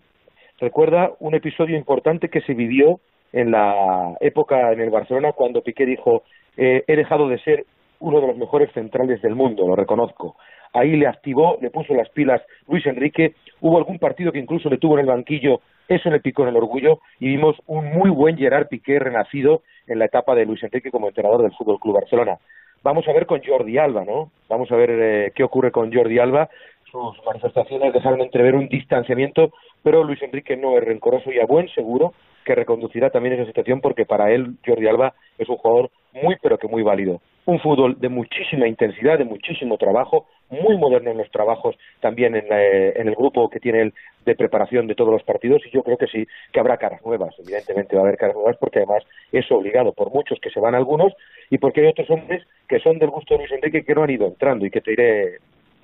Recuerda 0.59 1.13
un 1.21 1.35
episodio 1.35 1.77
importante 1.77 2.29
que 2.29 2.41
se 2.41 2.55
vivió 2.55 3.01
en 3.33 3.51
la 3.51 4.17
época 4.21 4.73
en 4.73 4.81
el 4.81 4.91
Barcelona 4.91 5.33
cuando 5.33 5.63
Piqué 5.63 5.85
dijo 5.85 6.23
eh, 6.57 6.85
he 6.87 6.97
dejado 6.97 7.29
de 7.29 7.39
ser 7.41 7.67
uno 8.01 8.21
de 8.21 8.27
los 8.27 8.37
mejores 8.37 8.73
centrales 8.73 9.21
del 9.23 9.35
mundo, 9.35 9.67
lo 9.67 9.77
reconozco. 9.77 10.37
Ahí 10.73 10.97
le 10.97 11.07
activó, 11.07 11.59
le 11.61 11.71
puso 11.71 11.95
las 11.95 12.09
pilas 12.11 12.43
Luis 12.69 12.85
Enrique. 12.87 13.35
Hubo 13.61 13.79
algún 13.79 13.99
partido 13.99 14.33
que 14.33 14.39
incluso 14.39 14.69
le 14.69 14.79
tuvo 14.79 14.95
en 14.95 15.01
el 15.01 15.07
banquillo, 15.07 15.61
eso 15.89 16.11
le 16.11 16.21
picó 16.21 16.43
en 16.43 16.51
el 16.51 16.57
orgullo 16.57 17.01
y 17.19 17.29
vimos 17.29 17.57
un 17.67 17.93
muy 17.93 18.11
buen 18.11 18.37
Gerard 18.37 18.69
Piqué 18.69 18.99
renacido 18.99 19.63
en 19.87 19.99
la 19.99 20.07
etapa 20.07 20.35
de 20.35 20.45
Luis 20.45 20.63
Enrique 20.63 20.91
como 20.91 21.09
entrenador 21.09 21.43
del 21.43 21.53
Fútbol 21.53 21.79
Club 21.81 21.95
Barcelona. 21.95 22.39
Vamos 22.83 23.07
a 23.09 23.13
ver 23.13 23.27
con 23.27 23.43
Jordi 23.45 23.79
Alba, 23.79 24.05
¿no? 24.05 24.31
Vamos 24.49 24.71
a 24.71 24.77
ver 24.77 24.91
eh, 24.91 25.33
qué 25.35 25.43
ocurre 25.43 25.73
con 25.73 25.93
Jordi 25.93 26.19
Alba. 26.19 26.49
Sus 26.91 27.25
manifestaciones 27.25 27.93
dejaron 27.93 28.21
entrever 28.21 28.55
un 28.55 28.69
distanciamiento, 28.69 29.51
pero 29.83 30.05
Luis 30.05 30.23
Enrique 30.23 30.57
no 30.57 30.79
es 30.79 30.85
rencoroso 30.85 31.33
y 31.33 31.41
a 31.41 31.47
buen 31.47 31.69
seguro 31.71 32.15
que 32.47 32.55
reconducirá 32.55 33.11
también 33.11 33.35
esa 33.35 33.45
situación 33.45 33.81
porque 33.81 34.07
para 34.07 34.31
él 34.31 34.55
Jordi 34.65 34.87
Alba 34.87 35.15
es 35.37 35.49
un 35.49 35.57
jugador 35.57 35.91
muy 36.13 36.37
pero 36.41 36.57
que 36.59 36.69
muy 36.69 36.83
válido. 36.83 37.21
Un 37.45 37.61
fútbol 37.61 38.01
de 38.01 38.09
muchísima 38.09 38.67
intensidad, 38.67 39.19
de 39.19 39.25
muchísimo 39.25 39.77
trabajo, 39.77 40.27
muy 40.49 40.77
moderno 40.79 41.11
en 41.11 41.19
los 41.19 41.31
trabajos, 41.31 41.77
también 42.01 42.35
en, 42.35 42.47
eh, 42.51 42.93
en, 42.97 43.09
el 43.09 43.15
grupo 43.15 43.51
que 43.51 43.61
tiene 43.61 43.83
él 43.83 43.95
de 44.25 44.35
preparación 44.35 44.87
de 44.87 44.95
todos 44.95 45.13
los 45.13 45.23
partidos 45.23 45.63
y 45.67 45.71
yo 45.71 45.83
creo 45.83 45.97
que 45.97 46.07
sí, 46.07 46.27
que 46.53 46.61
habrá 46.61 46.77
caras 46.77 47.05
nuevas, 47.05 47.35
evidentemente 47.39 47.95
va 47.95 48.03
a 48.03 48.05
haber 48.07 48.17
caras 48.17 48.37
nuevas 48.37 48.57
porque 48.59 48.79
además 48.79 49.05
es 49.31 49.51
obligado 49.53 49.93
por 49.93 50.13
muchos 50.13 50.39
que 50.41 50.51
se 50.51 50.61
van 50.61 50.75
algunos 50.75 51.13
y 51.51 51.59
porque 51.59 51.83
hay 51.83 51.89
otros 51.89 52.11
hombres 52.11 52.45
que 52.69 52.81
son 52.81 52.99
del 52.99 53.11
gusto 53.11 53.35
de 53.35 53.39
Luis 53.39 53.53
Enrique 53.53 53.85
que 53.85 53.95
no 53.95 54.03
han 54.05 54.11
ido 54.11 54.27
entrando 54.27 54.67
y 54.67 54.71
que 54.71 54.81
te 54.81 54.93
iré 54.93 55.39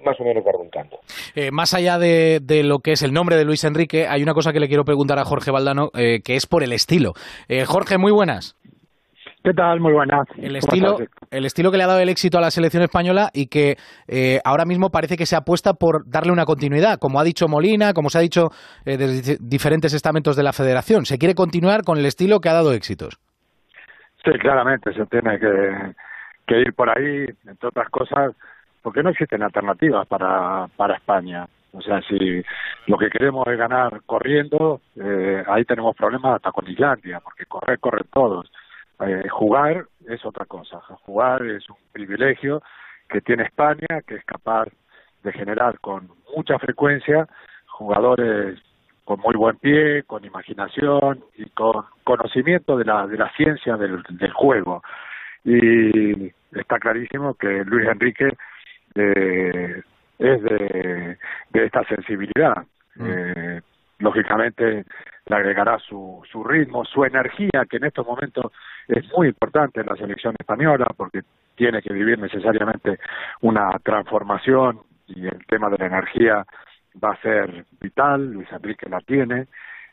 más 0.04 0.20
o 0.20 0.24
menos 0.24 0.44
barbuncando. 0.44 0.98
Eh, 1.34 1.50
más 1.50 1.74
allá 1.74 1.98
de, 1.98 2.40
lo 2.64 2.78
que 2.80 2.92
es 2.92 3.02
el 3.02 3.12
nombre 3.12 3.36
de 3.36 3.44
Luis 3.44 3.64
Enrique, 3.64 4.06
hay 4.08 4.22
una 4.22 4.34
cosa 4.34 4.52
que 4.52 4.60
le 4.60 4.68
quiero 4.68 4.84
preguntar 4.84 5.18
a 5.18 5.24
Jorge 5.24 5.50
Valdano, 5.50 5.90
eh, 5.94 6.20
que 6.24 6.36
es 6.36 6.46
por 6.46 6.62
el 6.62 6.72
estilo. 6.72 7.12
Eh, 7.48 7.64
Jorge, 7.64 7.98
muy 7.98 8.12
buenas. 8.12 8.56
¿Qué 9.44 9.52
tal? 9.52 9.80
Muy 9.80 9.92
buenas. 9.92 10.28
El 10.36 10.54
estilo, 10.54 10.98
el 11.32 11.44
estilo 11.44 11.72
que 11.72 11.76
le 11.76 11.82
ha 11.82 11.88
dado 11.88 11.98
el 11.98 12.08
éxito 12.08 12.38
a 12.38 12.40
la 12.40 12.52
selección 12.52 12.84
española 12.84 13.28
y 13.34 13.48
que 13.48 13.76
ahora 14.44 14.64
mismo 14.64 14.90
parece 14.90 15.16
que 15.16 15.26
se 15.26 15.34
apuesta 15.34 15.74
por 15.74 16.08
darle 16.08 16.30
una 16.30 16.44
continuidad, 16.44 17.00
como 17.00 17.18
ha 17.18 17.24
dicho 17.24 17.48
Molina, 17.48 17.92
como 17.92 18.08
se 18.08 18.18
ha 18.18 18.20
dicho 18.20 18.50
desde 18.84 19.38
diferentes 19.40 19.94
estamentos 19.94 20.36
de 20.36 20.44
la 20.44 20.52
federación. 20.52 21.06
Se 21.06 21.18
quiere 21.18 21.34
continuar 21.34 21.82
con 21.82 21.98
el 21.98 22.06
estilo 22.06 22.38
que 22.38 22.50
ha 22.50 22.54
dado 22.54 22.72
éxitos. 22.72 23.18
Sí, 24.24 24.30
claramente, 24.38 24.92
se 24.92 25.04
tiene 25.06 25.40
que, 25.40 25.94
que 26.46 26.60
ir 26.60 26.72
por 26.74 26.88
ahí, 26.88 27.26
entre 27.44 27.68
otras 27.68 27.88
cosas, 27.90 28.32
porque 28.82 29.02
no 29.02 29.10
existen 29.10 29.42
alternativas 29.42 30.06
para, 30.06 30.68
para 30.76 30.96
España. 30.96 31.46
O 31.72 31.80
sea, 31.80 32.02
si 32.02 32.42
lo 32.86 32.98
que 32.98 33.08
queremos 33.08 33.46
es 33.46 33.56
ganar 33.56 34.02
corriendo, 34.04 34.80
eh, 34.96 35.42
ahí 35.46 35.64
tenemos 35.64 35.96
problemas 35.96 36.36
hasta 36.36 36.52
con 36.52 36.68
Islandia, 36.68 37.20
porque 37.20 37.46
correr, 37.46 37.78
corren 37.78 38.06
todos. 38.12 38.50
Eh, 39.00 39.28
jugar 39.30 39.86
es 40.06 40.24
otra 40.24 40.44
cosa. 40.44 40.80
Jugar 41.06 41.44
es 41.46 41.68
un 41.70 41.76
privilegio 41.92 42.62
que 43.08 43.20
tiene 43.20 43.44
España, 43.44 44.02
que 44.06 44.16
es 44.16 44.24
capaz 44.24 44.68
de 45.22 45.32
generar 45.32 45.78
con 45.80 46.10
mucha 46.36 46.58
frecuencia 46.58 47.26
jugadores 47.66 48.58
con 49.04 49.18
muy 49.20 49.34
buen 49.34 49.56
pie, 49.56 50.04
con 50.04 50.24
imaginación 50.24 51.24
y 51.36 51.46
con 51.50 51.84
conocimiento 52.04 52.76
de 52.76 52.84
la, 52.84 53.06
de 53.06 53.16
la 53.16 53.30
ciencia 53.32 53.76
del, 53.76 54.02
del 54.10 54.32
juego. 54.32 54.82
Y 55.44 56.26
está 56.52 56.78
clarísimo 56.78 57.34
que 57.34 57.64
Luis 57.64 57.88
Enrique 57.88 58.30
eh, 58.94 59.82
es 60.18 60.42
de, 60.42 61.18
de, 61.50 61.64
esta 61.64 61.84
sensibilidad. 61.84 62.64
Mm. 62.96 63.06
Eh, 63.06 63.60
lógicamente 63.98 64.84
le 65.26 65.36
agregará 65.36 65.78
su, 65.78 66.22
su 66.30 66.42
ritmo, 66.44 66.84
su 66.84 67.04
energía, 67.04 67.64
que 67.68 67.76
en 67.76 67.84
estos 67.84 68.06
momentos 68.06 68.52
es 68.88 69.04
muy 69.16 69.28
importante 69.28 69.80
en 69.80 69.86
la 69.86 69.96
selección 69.96 70.34
española 70.38 70.86
porque 70.96 71.22
tiene 71.54 71.80
que 71.80 71.92
vivir 71.92 72.18
necesariamente 72.18 72.98
una 73.40 73.70
transformación 73.82 74.80
y 75.06 75.26
el 75.26 75.46
tema 75.46 75.70
de 75.70 75.78
la 75.78 75.86
energía 75.86 76.44
va 77.02 77.12
a 77.12 77.20
ser 77.20 77.64
vital, 77.80 78.32
Luis 78.32 78.50
Enrique 78.52 78.88
la 78.88 79.00
tiene. 79.00 79.46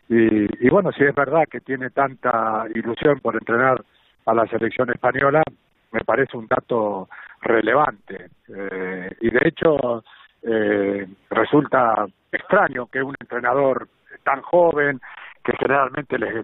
Y, 0.09 0.65
y 0.65 0.69
bueno, 0.69 0.91
si 0.91 1.03
es 1.03 1.13
verdad 1.13 1.43
que 1.49 1.61
tiene 1.61 1.91
tanta 1.91 2.65
ilusión 2.73 3.19
por 3.19 3.35
entrenar 3.35 3.83
a 4.25 4.33
la 4.33 4.47
selección 4.47 4.89
española, 4.89 5.43
me 5.91 6.01
parece 6.01 6.37
un 6.37 6.47
dato 6.47 7.09
relevante. 7.41 8.29
Eh, 8.47 9.09
y 9.21 9.29
de 9.29 9.39
hecho, 9.43 10.03
eh, 10.43 11.07
resulta 11.29 12.05
extraño 12.31 12.87
que 12.87 13.01
un 13.01 13.15
entrenador 13.19 13.87
tan 14.23 14.41
joven, 14.41 14.99
que 15.43 15.53
generalmente 15.57 16.17
le, 16.17 16.41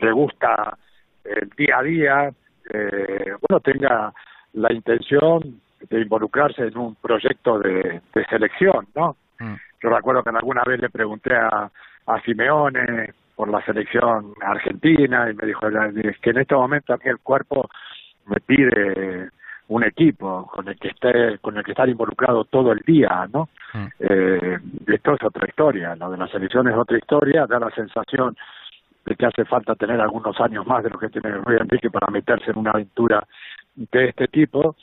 le, 0.00 0.12
gusta 0.12 0.76
el 1.24 1.50
día 1.50 1.78
a 1.78 1.82
día, 1.82 2.32
eh, 2.70 3.34
bueno, 3.48 3.60
tenga 3.60 4.12
la 4.54 4.72
intención 4.72 5.60
de 5.88 6.00
involucrarse 6.00 6.66
en 6.66 6.78
un 6.78 6.94
proyecto 6.96 7.58
de, 7.58 8.00
de 8.14 8.24
selección, 8.26 8.86
¿no? 8.94 9.16
Mm. 9.38 9.54
Yo 9.80 9.90
recuerdo 9.90 10.22
que 10.22 10.30
alguna 10.30 10.64
vez 10.64 10.80
le 10.80 10.90
pregunté 10.90 11.34
a, 11.36 11.70
a 12.06 12.20
Simeone 12.22 13.12
por 13.36 13.48
la 13.48 13.64
selección 13.64 14.34
argentina 14.40 15.30
y 15.30 15.34
me 15.34 15.46
dijo 15.46 15.68
es 15.68 16.18
que 16.18 16.30
en 16.30 16.38
este 16.38 16.56
momento 16.56 16.92
a 16.92 16.96
mí 16.96 17.04
el 17.04 17.18
cuerpo 17.18 17.70
me 18.26 18.40
pide 18.40 19.30
un 19.68 19.84
equipo 19.84 20.46
con 20.46 20.68
el 20.68 20.78
que 20.78 20.88
esté 20.88 21.38
con 21.38 21.56
el 21.56 21.64
que 21.64 21.72
estar 21.72 21.88
involucrado 21.88 22.44
todo 22.44 22.72
el 22.72 22.80
día 22.80 23.28
no 23.32 23.48
mm. 23.74 23.86
eh, 24.00 24.58
esto 24.86 25.14
es 25.14 25.22
otra 25.22 25.46
historia 25.46 25.94
lo 25.96 26.10
de 26.10 26.16
la 26.16 26.28
selección 26.28 26.68
es 26.68 26.74
otra 26.74 26.98
historia 26.98 27.46
da 27.46 27.58
la 27.58 27.70
sensación 27.70 28.36
de 29.04 29.14
que 29.14 29.26
hace 29.26 29.44
falta 29.44 29.74
tener 29.74 30.00
algunos 30.00 30.38
años 30.40 30.66
más 30.66 30.82
de 30.84 30.90
lo 30.90 30.98
que 30.98 31.08
tiene 31.08 31.30
Luis 31.30 31.60
Enrique 31.60 31.90
para 31.90 32.10
meterse 32.10 32.50
en 32.50 32.58
una 32.58 32.70
aventura 32.70 33.26
de 33.74 34.08
este 34.08 34.28
tipo 34.28 34.74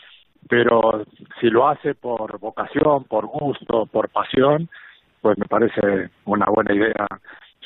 pero 0.47 1.03
si 1.39 1.49
lo 1.49 1.67
hace 1.67 1.95
por 1.95 2.39
vocación 2.39 3.05
por 3.05 3.25
gusto 3.25 3.87
por 3.87 4.09
pasión 4.09 4.69
pues 5.21 5.37
me 5.39 5.45
parece 5.45 6.11
una 6.25 6.45
buena 6.45 6.73
idea 6.73 7.07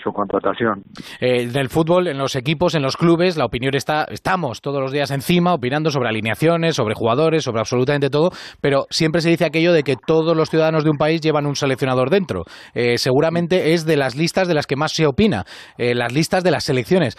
su 0.03 0.11
contratación. 0.11 0.83
Eh, 1.19 1.47
del 1.47 1.69
fútbol, 1.69 2.07
en 2.07 2.17
los 2.17 2.35
equipos, 2.35 2.75
en 2.75 2.81
los 2.81 2.97
clubes, 2.97 3.37
la 3.37 3.45
opinión 3.45 3.75
está, 3.75 4.05
estamos 4.09 4.61
todos 4.61 4.81
los 4.81 4.91
días 4.91 5.11
encima, 5.11 5.53
opinando 5.53 5.91
sobre 5.91 6.09
alineaciones, 6.09 6.75
sobre 6.75 6.95
jugadores, 6.95 7.43
sobre 7.43 7.59
absolutamente 7.59 8.09
todo, 8.09 8.31
pero 8.61 8.85
siempre 8.89 9.21
se 9.21 9.29
dice 9.29 9.45
aquello 9.45 9.73
de 9.73 9.83
que 9.83 9.95
todos 9.95 10.35
los 10.35 10.49
ciudadanos 10.49 10.83
de 10.83 10.89
un 10.89 10.97
país 10.97 11.21
llevan 11.21 11.45
un 11.45 11.55
seleccionador 11.55 12.09
dentro. 12.09 12.43
Eh, 12.73 12.97
seguramente 12.97 13.73
es 13.73 13.85
de 13.85 13.97
las 13.97 14.15
listas 14.15 14.47
de 14.47 14.53
las 14.53 14.67
que 14.67 14.75
más 14.75 14.93
se 14.93 15.05
opina, 15.05 15.45
eh, 15.77 15.93
las 15.93 16.13
listas 16.13 16.43
de 16.43 16.51
las 16.51 16.63
selecciones, 16.63 17.17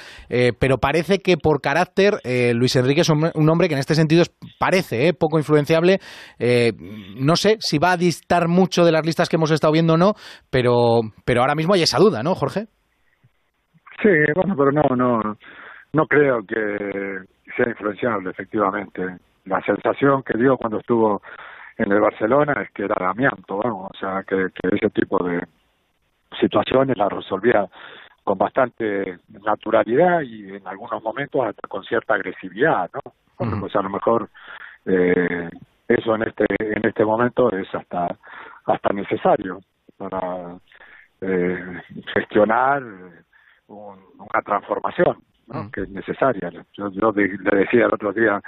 pero 0.58 0.78
parece 0.78 1.18
que 1.18 1.36
por 1.36 1.60
carácter 1.60 2.20
Luis 2.54 2.74
Enrique 2.76 3.02
es 3.02 3.08
un, 3.08 3.48
hombre 3.48 3.68
que 3.68 3.74
en 3.74 3.80
este 3.80 3.94
sentido 3.94 4.24
parece 4.58 5.12
poco 5.12 5.38
influenciable. 5.38 5.98
no 7.16 7.36
sé 7.36 7.56
si 7.60 7.78
va 7.78 7.92
a 7.92 7.96
distar 7.96 8.48
mucho 8.48 8.84
de 8.84 8.92
las 8.92 9.04
listas 9.04 9.28
que 9.28 9.36
hemos 9.36 9.50
estado 9.50 9.72
viendo 9.72 9.94
o 9.94 9.96
no, 9.96 10.14
pero, 10.50 11.00
pero 11.24 11.40
ahora 11.40 11.54
mismo 11.54 11.74
hay 11.74 11.82
esa 11.82 11.98
duda, 11.98 12.22
¿no, 12.22 12.34
Jorge? 12.34 12.66
Sí, 14.02 14.08
bueno, 14.34 14.56
pero 14.56 14.72
no, 14.72 14.96
no, 14.96 15.36
no 15.92 16.06
creo 16.06 16.44
que 16.46 17.24
sea 17.56 17.68
influenciable, 17.68 18.30
efectivamente. 18.30 19.18
La 19.44 19.60
sensación 19.62 20.22
que 20.22 20.38
dio 20.38 20.56
cuando 20.56 20.78
estuvo 20.78 21.22
en 21.76 21.92
el 21.92 22.00
Barcelona 22.00 22.62
es 22.62 22.70
que 22.72 22.84
era 22.84 23.10
amianto, 23.10 23.58
vamos, 23.58 23.90
o 23.94 23.98
sea, 23.98 24.22
que, 24.24 24.48
ese 24.62 24.90
tipo 24.90 25.22
de 25.24 25.46
situaciones 26.38 26.96
la 26.96 27.08
resolvía 27.08 27.66
con 28.22 28.38
bastante 28.38 29.18
naturalidad 29.28 30.20
y 30.20 30.56
en 30.56 30.66
algunos 30.66 31.02
momentos 31.02 31.46
hasta 31.46 31.68
con 31.68 31.82
cierta 31.84 32.14
agresividad, 32.14 32.90
¿no? 32.94 33.60
Pues 33.60 33.74
a 33.74 33.80
lo 33.80 33.88
mejor 33.88 34.28
eh, 34.84 35.48
eso 35.88 36.14
en 36.14 36.22
este 36.22 36.44
en 36.58 36.86
este 36.86 37.04
momento 37.04 37.50
es 37.50 37.74
hasta 37.74 38.06
hasta 38.66 38.92
necesario 38.92 39.60
para 39.96 40.56
eh, 41.22 41.82
gestionar 42.14 42.82
una 43.70 44.42
transformación 44.44 45.18
mm. 45.46 45.70
que 45.72 45.82
es 45.82 45.90
necesaria. 45.90 46.50
Yo, 46.72 47.12
le 47.12 47.58
decía 47.58 47.86
el 47.86 47.94
otro 47.94 48.12
día 48.12 48.40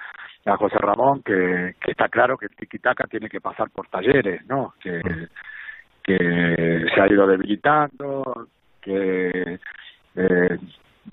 a 0.47 0.57
José 0.57 0.77
Ramón 0.79 1.23
que, 1.23 1.75
que 1.81 1.93
está 1.93 2.09
claro 2.09 2.37
que 2.37 2.47
el 2.47 2.57
tiquitaca 2.57 3.05
tiene 3.07 3.29
que 3.29 3.41
pasar 3.41 3.71
por 3.71 3.89
talleres, 3.89 4.45
¿no? 4.47 4.75
Que, 4.81 4.99
mm. 4.99 5.29
que 6.03 6.87
se 6.95 7.01
ha 7.01 7.07
ido 7.07 7.27
debilitando, 7.27 8.49
que 8.81 9.59
eh, 10.17 10.59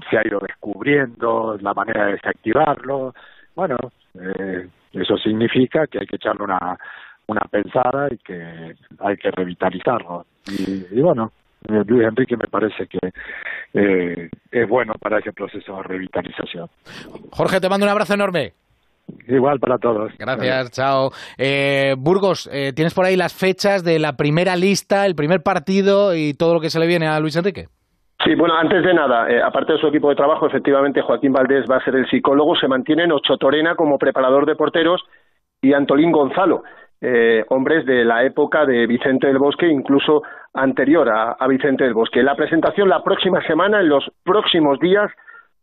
se 0.10 0.18
ha 0.18 0.28
ido 0.28 0.40
descubriendo 0.40 1.58
la 1.62 1.74
manera 1.74 2.06
de 2.06 2.14
desactivarlo. 2.14 3.14
Bueno, 3.56 3.78
eh, 4.16 4.68
eso 4.94 5.18
significa 5.18 5.86
que 5.88 6.00
hay 6.00 6.08
que 6.08 6.16
echarle 6.16 6.44
una, 6.44 6.78
una 7.28 7.42
pensada 7.52 8.08
y 8.12 8.18
que 8.18 8.76
hay 9.00 9.18
que 9.18 9.32
revitalizarlo. 9.32 10.26
y 10.48 11.00
bueno, 11.00 11.32
eh, 11.32 11.39
Luis 11.68 12.08
Enrique 12.08 12.38
me 12.38 12.48
parece 12.48 12.88
que 12.88 13.00
eh, 13.74 14.30
es 14.52 14.70
bueno 14.70 14.94
para 15.00 15.20
ese 15.20 15.34
proceso 15.34 15.76
de 15.78 15.84
revitalización. 15.84 16.68
Jorge, 17.32 17.60
te 17.60 17.70
mando 17.70 17.86
un 17.86 17.92
abrazo 17.92 18.14
enorme. 18.14 18.54
Igual 19.28 19.60
para 19.60 19.78
todos. 19.78 20.12
Gracias, 20.18 20.72
chao. 20.72 21.10
Eh, 21.38 21.96
Burgos, 21.98 22.50
¿tienes 22.76 22.94
por 22.94 23.06
ahí 23.06 23.16
las 23.16 23.34
fechas 23.34 23.84
de 23.84 23.98
la 23.98 24.14
primera 24.14 24.56
lista, 24.56 25.06
el 25.06 25.16
primer 25.16 25.42
partido 25.42 26.16
y 26.16 26.34
todo 26.34 26.54
lo 26.54 26.60
que 26.60 26.70
se 26.70 26.80
le 26.80 26.86
viene 26.86 27.08
a 27.08 27.20
Luis 27.20 27.36
Enrique? 27.36 27.66
Sí, 28.24 28.36
bueno, 28.36 28.54
antes 28.56 28.84
de 28.84 28.94
nada, 28.94 29.26
aparte 29.46 29.74
de 29.74 29.80
su 29.80 29.88
equipo 29.88 30.10
de 30.10 30.16
trabajo, 30.16 30.46
efectivamente 30.46 31.02
Joaquín 31.02 31.32
Valdés 31.32 31.66
va 31.70 31.78
a 31.78 31.84
ser 31.84 31.96
el 31.96 32.08
psicólogo, 32.08 32.56
se 32.56 32.68
mantienen 32.68 33.12
Ocho 33.12 33.38
Torena 33.38 33.76
como 33.76 33.98
preparador 33.98 34.46
de 34.46 34.56
porteros 34.56 35.02
y 35.62 35.74
Antolín 35.74 36.12
Gonzalo, 36.12 36.64
hombres 37.48 37.86
de 37.86 38.04
la 38.04 38.24
época 38.24 38.66
de 38.66 38.86
Vicente 38.86 39.28
del 39.28 39.40
Bosque, 39.40 39.68
incluso 39.68 40.22
anterior 40.54 41.10
a, 41.10 41.48
Vicente 41.48 41.84
del 41.84 41.94
Bosque. 41.94 42.24
La 42.24 42.36
presentación 42.36 42.90
la 42.90 43.04
próxima 43.04 43.42
semana, 43.46 43.80
en 43.80 43.90
los 43.90 44.06
próximos 44.24 44.80
días, 44.80 45.12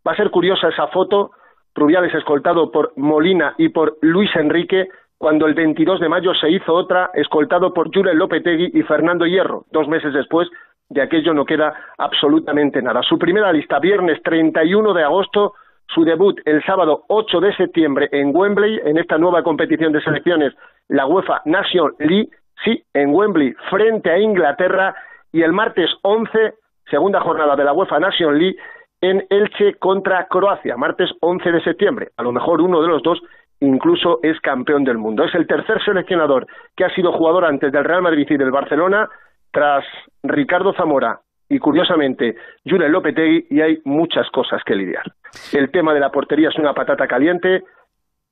va 0.06 0.12
a 0.12 0.16
ser 0.16 0.30
curiosa 0.30 0.68
esa 0.68 0.88
foto, 0.88 1.32
Rubiales 1.74 2.14
escoltado 2.14 2.70
por 2.70 2.92
Molina 2.96 3.54
y 3.58 3.68
por 3.68 3.98
Luis 4.00 4.34
Enrique, 4.34 4.88
cuando 5.18 5.46
el 5.46 5.54
22 5.54 6.00
de 6.00 6.08
mayo 6.08 6.34
se 6.34 6.50
hizo 6.50 6.72
otra 6.72 7.10
escoltado 7.14 7.74
por 7.74 7.94
Jurel 7.94 8.16
Lopetegui 8.16 8.70
y 8.72 8.82
Fernando 8.82 9.26
Hierro. 9.26 9.64
Dos 9.70 9.86
meses 9.86 10.14
después 10.14 10.48
de 10.88 11.02
aquello 11.02 11.34
no 11.34 11.44
queda 11.44 11.74
absolutamente 11.98 12.80
nada. 12.80 13.02
Su 13.02 13.18
primera 13.18 13.52
lista, 13.52 13.78
viernes 13.78 14.22
31 14.22 14.94
de 14.94 15.02
agosto, 15.02 15.54
su 15.88 16.04
debut 16.04 16.40
el 16.44 16.62
sábado 16.64 17.04
8 17.08 17.40
de 17.40 17.54
septiembre 17.56 18.08
en 18.12 18.34
Wembley, 18.34 18.80
en 18.84 18.98
esta 18.98 19.18
nueva 19.18 19.42
competición 19.42 19.92
de 19.92 20.00
selecciones, 20.00 20.54
la 20.88 21.06
UEFA 21.06 21.42
Nation 21.44 21.94
League, 21.98 22.30
sí, 22.64 22.84
en 22.94 23.14
Wembley, 23.14 23.54
frente 23.70 24.10
a 24.10 24.18
Inglaterra, 24.18 24.94
y 25.32 25.42
el 25.42 25.52
martes 25.52 25.90
11, 26.02 26.54
segunda 26.90 27.20
jornada 27.20 27.56
de 27.56 27.64
la 27.64 27.72
UEFA 27.72 27.98
Nation 27.98 28.38
League, 28.38 28.56
en 29.00 29.26
Elche 29.28 29.74
contra 29.74 30.26
Croacia, 30.26 30.76
martes 30.76 31.10
11 31.20 31.52
de 31.52 31.62
septiembre. 31.62 32.08
A 32.16 32.22
lo 32.22 32.32
mejor 32.32 32.60
uno 32.60 32.80
de 32.80 32.88
los 32.88 33.02
dos 33.02 33.20
incluso 33.60 34.20
es 34.22 34.38
campeón 34.40 34.84
del 34.84 34.98
mundo. 34.98 35.24
Es 35.24 35.34
el 35.34 35.46
tercer 35.46 35.82
seleccionador 35.84 36.46
que 36.76 36.84
ha 36.84 36.94
sido 36.94 37.12
jugador 37.12 37.44
antes 37.44 37.72
del 37.72 37.84
Real 37.84 38.02
Madrid 38.02 38.26
y 38.28 38.36
del 38.36 38.50
Barcelona, 38.50 39.08
tras 39.50 39.84
Ricardo 40.22 40.74
Zamora 40.74 41.20
y 41.48 41.58
curiosamente 41.58 42.36
Julen 42.64 42.92
Lopetegui, 42.92 43.46
y 43.50 43.60
hay 43.60 43.78
muchas 43.84 44.28
cosas 44.30 44.62
que 44.64 44.74
lidiar. 44.74 45.04
El 45.52 45.70
tema 45.70 45.94
de 45.94 46.00
la 46.00 46.10
portería 46.10 46.48
es 46.48 46.58
una 46.58 46.74
patata 46.74 47.06
caliente, 47.06 47.62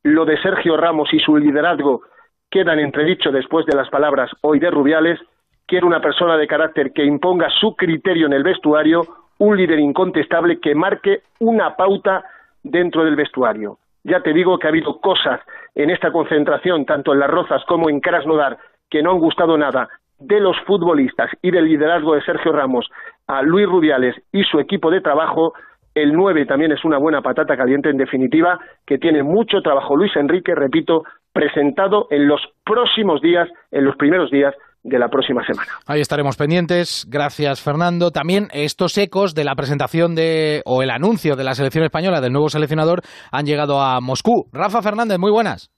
lo 0.02 0.24
de 0.24 0.40
Sergio 0.42 0.76
Ramos 0.76 1.12
y 1.12 1.20
su 1.20 1.36
liderazgo 1.36 2.02
quedan 2.50 2.78
entredicho 2.78 3.30
después 3.30 3.66
de 3.66 3.76
las 3.76 3.88
palabras 3.90 4.30
hoy 4.42 4.58
de 4.58 4.70
Rubiales, 4.70 5.18
quiere 5.66 5.86
una 5.86 6.00
persona 6.00 6.36
de 6.36 6.46
carácter 6.46 6.92
que 6.92 7.04
imponga 7.04 7.48
su 7.60 7.74
criterio 7.74 8.26
en 8.26 8.32
el 8.32 8.42
vestuario, 8.42 9.02
un 9.38 9.56
líder 9.56 9.78
incontestable 9.78 10.60
que 10.60 10.74
marque 10.74 11.22
una 11.40 11.76
pauta 11.76 12.24
dentro 12.62 13.04
del 13.04 13.16
vestuario. 13.16 13.78
Ya 14.04 14.20
te 14.20 14.32
digo 14.32 14.58
que 14.58 14.66
ha 14.66 14.70
habido 14.70 15.00
cosas 15.00 15.40
en 15.74 15.90
esta 15.90 16.12
concentración, 16.12 16.84
tanto 16.84 17.12
en 17.12 17.20
Las 17.20 17.30
Rozas 17.30 17.64
como 17.66 17.88
en 17.88 18.00
Krasnodar, 18.00 18.58
que 18.90 19.02
no 19.02 19.12
han 19.12 19.18
gustado 19.18 19.56
nada 19.56 19.88
de 20.18 20.40
los 20.40 20.56
futbolistas 20.66 21.30
y 21.42 21.50
del 21.50 21.64
liderazgo 21.64 22.14
de 22.14 22.22
Sergio 22.22 22.52
Ramos 22.52 22.88
a 23.26 23.42
Luis 23.42 23.66
Rubiales 23.66 24.14
y 24.32 24.44
su 24.44 24.60
equipo 24.60 24.90
de 24.90 25.00
trabajo. 25.00 25.54
El 25.94 26.12
9 26.12 26.46
también 26.46 26.72
es 26.72 26.84
una 26.84 26.98
buena 26.98 27.22
patata 27.22 27.56
caliente, 27.56 27.88
en 27.88 27.96
definitiva, 27.96 28.58
que 28.86 28.98
tiene 28.98 29.22
mucho 29.22 29.62
trabajo 29.62 29.96
Luis 29.96 30.14
Enrique, 30.16 30.54
repito, 30.54 31.04
presentado 31.34 32.06
en 32.10 32.28
los 32.28 32.40
próximos 32.64 33.20
días, 33.20 33.48
en 33.72 33.84
los 33.84 33.96
primeros 33.96 34.30
días 34.30 34.54
de 34.84 34.98
la 34.98 35.08
próxima 35.08 35.44
semana. 35.44 35.68
Ahí 35.86 36.00
estaremos 36.00 36.36
pendientes. 36.36 37.06
Gracias, 37.10 37.62
Fernando. 37.62 38.10
También 38.10 38.48
estos 38.52 38.96
ecos 38.96 39.34
de 39.34 39.44
la 39.44 39.54
presentación 39.54 40.14
de 40.14 40.62
o 40.64 40.82
el 40.82 40.90
anuncio 40.90 41.36
de 41.36 41.44
la 41.44 41.54
selección 41.54 41.84
española 41.84 42.20
del 42.20 42.32
nuevo 42.32 42.48
seleccionador 42.48 43.00
han 43.32 43.46
llegado 43.46 43.80
a 43.80 44.00
Moscú. 44.00 44.44
Rafa 44.52 44.82
Fernández, 44.82 45.18
muy 45.18 45.32
buenas. 45.32 45.70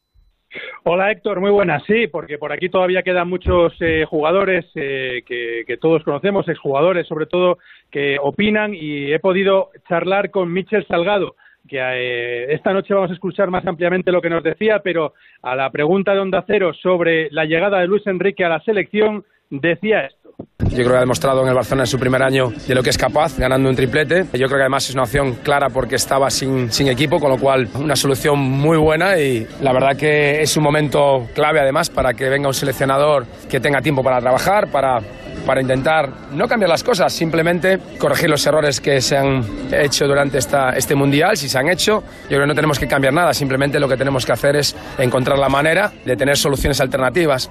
Hola 0.85 1.11
Héctor, 1.11 1.41
muy 1.41 1.51
buenas. 1.51 1.83
Sí, 1.87 2.07
porque 2.07 2.39
por 2.39 2.53
aquí 2.53 2.69
todavía 2.69 3.03
quedan 3.03 3.29
muchos 3.29 3.73
eh, 3.81 4.05
jugadores 4.09 4.65
eh, 4.75 5.23
que, 5.27 5.65
que, 5.67 5.77
todos 5.77 6.03
conocemos, 6.03 6.49
exjugadores 6.49 7.07
sobre 7.07 7.27
todo, 7.27 7.59
que 7.91 8.17
opinan 8.21 8.73
y 8.75 9.13
he 9.13 9.19
podido 9.19 9.71
charlar 9.89 10.31
con 10.31 10.53
Michel 10.53 10.87
Salgado, 10.87 11.35
que 11.67 11.79
eh, 11.79 12.53
esta 12.53 12.73
noche 12.73 12.95
vamos 12.95 13.11
a 13.11 13.15
escuchar 13.15 13.51
más 13.51 13.67
ampliamente 13.67 14.13
lo 14.13 14.23
que 14.23 14.31
nos 14.31 14.43
decía, 14.43 14.81
pero 14.81 15.15
a 15.43 15.55
la 15.55 15.71
pregunta 15.71 16.13
de 16.13 16.21
Onda 16.21 16.45
Cero 16.47 16.73
sobre 16.75 17.29
la 17.31 17.45
llegada 17.45 17.81
de 17.81 17.87
Luis 17.87 18.07
Enrique 18.07 18.45
a 18.45 18.49
la 18.49 18.61
selección, 18.61 19.25
decía 19.51 20.07
esto. 20.07 20.26
Yo 20.59 20.83
creo 20.83 20.91
que 20.91 20.97
ha 20.97 21.01
demostrado 21.01 21.43
en 21.43 21.49
el 21.49 21.55
Barcelona 21.55 21.85
en 21.85 21.87
su 21.87 21.99
primer 21.99 22.23
año 22.23 22.53
de 22.67 22.75
lo 22.75 22.83
que 22.83 22.91
es 22.91 22.99
capaz, 22.99 23.39
ganando 23.39 23.69
un 23.69 23.77
triplete. 23.77 24.27
Yo 24.35 24.47
creo 24.47 24.59
que 24.59 24.63
además 24.63 24.89
es 24.89 24.95
una 24.95 25.05
opción 25.05 25.35
clara 25.37 25.71
porque 25.71 25.95
estaba 25.95 26.29
sin, 26.29 26.71
sin 26.71 26.89
equipo, 26.89 27.19
con 27.19 27.31
lo 27.31 27.39
cual 27.39 27.69
una 27.75 27.97
solución 27.97 28.39
muy 28.39 28.77
buena 28.77 29.19
y 29.19 29.47
la 29.61 29.73
verdad 29.73 29.97
que 29.97 30.43
es 30.43 30.57
un 30.57 30.65
momento 30.65 31.29
clave 31.35 31.61
además 31.61 31.89
para 31.89 32.15
que 32.15 32.29
venga 32.29 32.49
un 32.49 32.55
seleccionador 32.55 33.27
que 33.49 33.61
tenga 33.61 33.81
tiempo 33.81 34.03
para 34.03 34.21
trabajar, 34.21 34.71
para 34.71 35.01
para 35.47 35.61
intentar 35.61 36.11
no 36.33 36.49
cambiar 36.49 36.69
las 36.69 36.83
cosas, 36.83 37.13
simplemente 37.13 37.79
corregir 37.99 38.29
los 38.29 38.45
errores 38.47 38.81
que 38.81 39.01
se 39.01 39.17
han 39.17 39.45
hecho 39.71 40.09
durante 40.09 40.39
esta, 40.39 40.71
este 40.71 40.97
mundial, 40.97 41.37
si 41.37 41.49
se 41.49 41.57
han 41.57 41.69
hecho. 41.69 42.03
Yo 42.23 42.29
creo 42.31 42.41
que 42.41 42.47
no 42.49 42.55
tenemos 42.55 42.81
que 42.81 42.89
cambiar 42.89 43.13
nada, 43.13 43.33
simplemente 43.33 43.79
lo 43.79 43.89
que 43.89 43.97
tenemos 43.97 44.27
que 44.27 44.33
hacer 44.33 44.57
es 44.57 44.75
encontrar 44.99 45.39
la 45.39 45.49
manera 45.49 45.93
de 46.05 46.17
tener 46.17 46.37
soluciones 46.37 46.81
alternativas. 46.81 47.51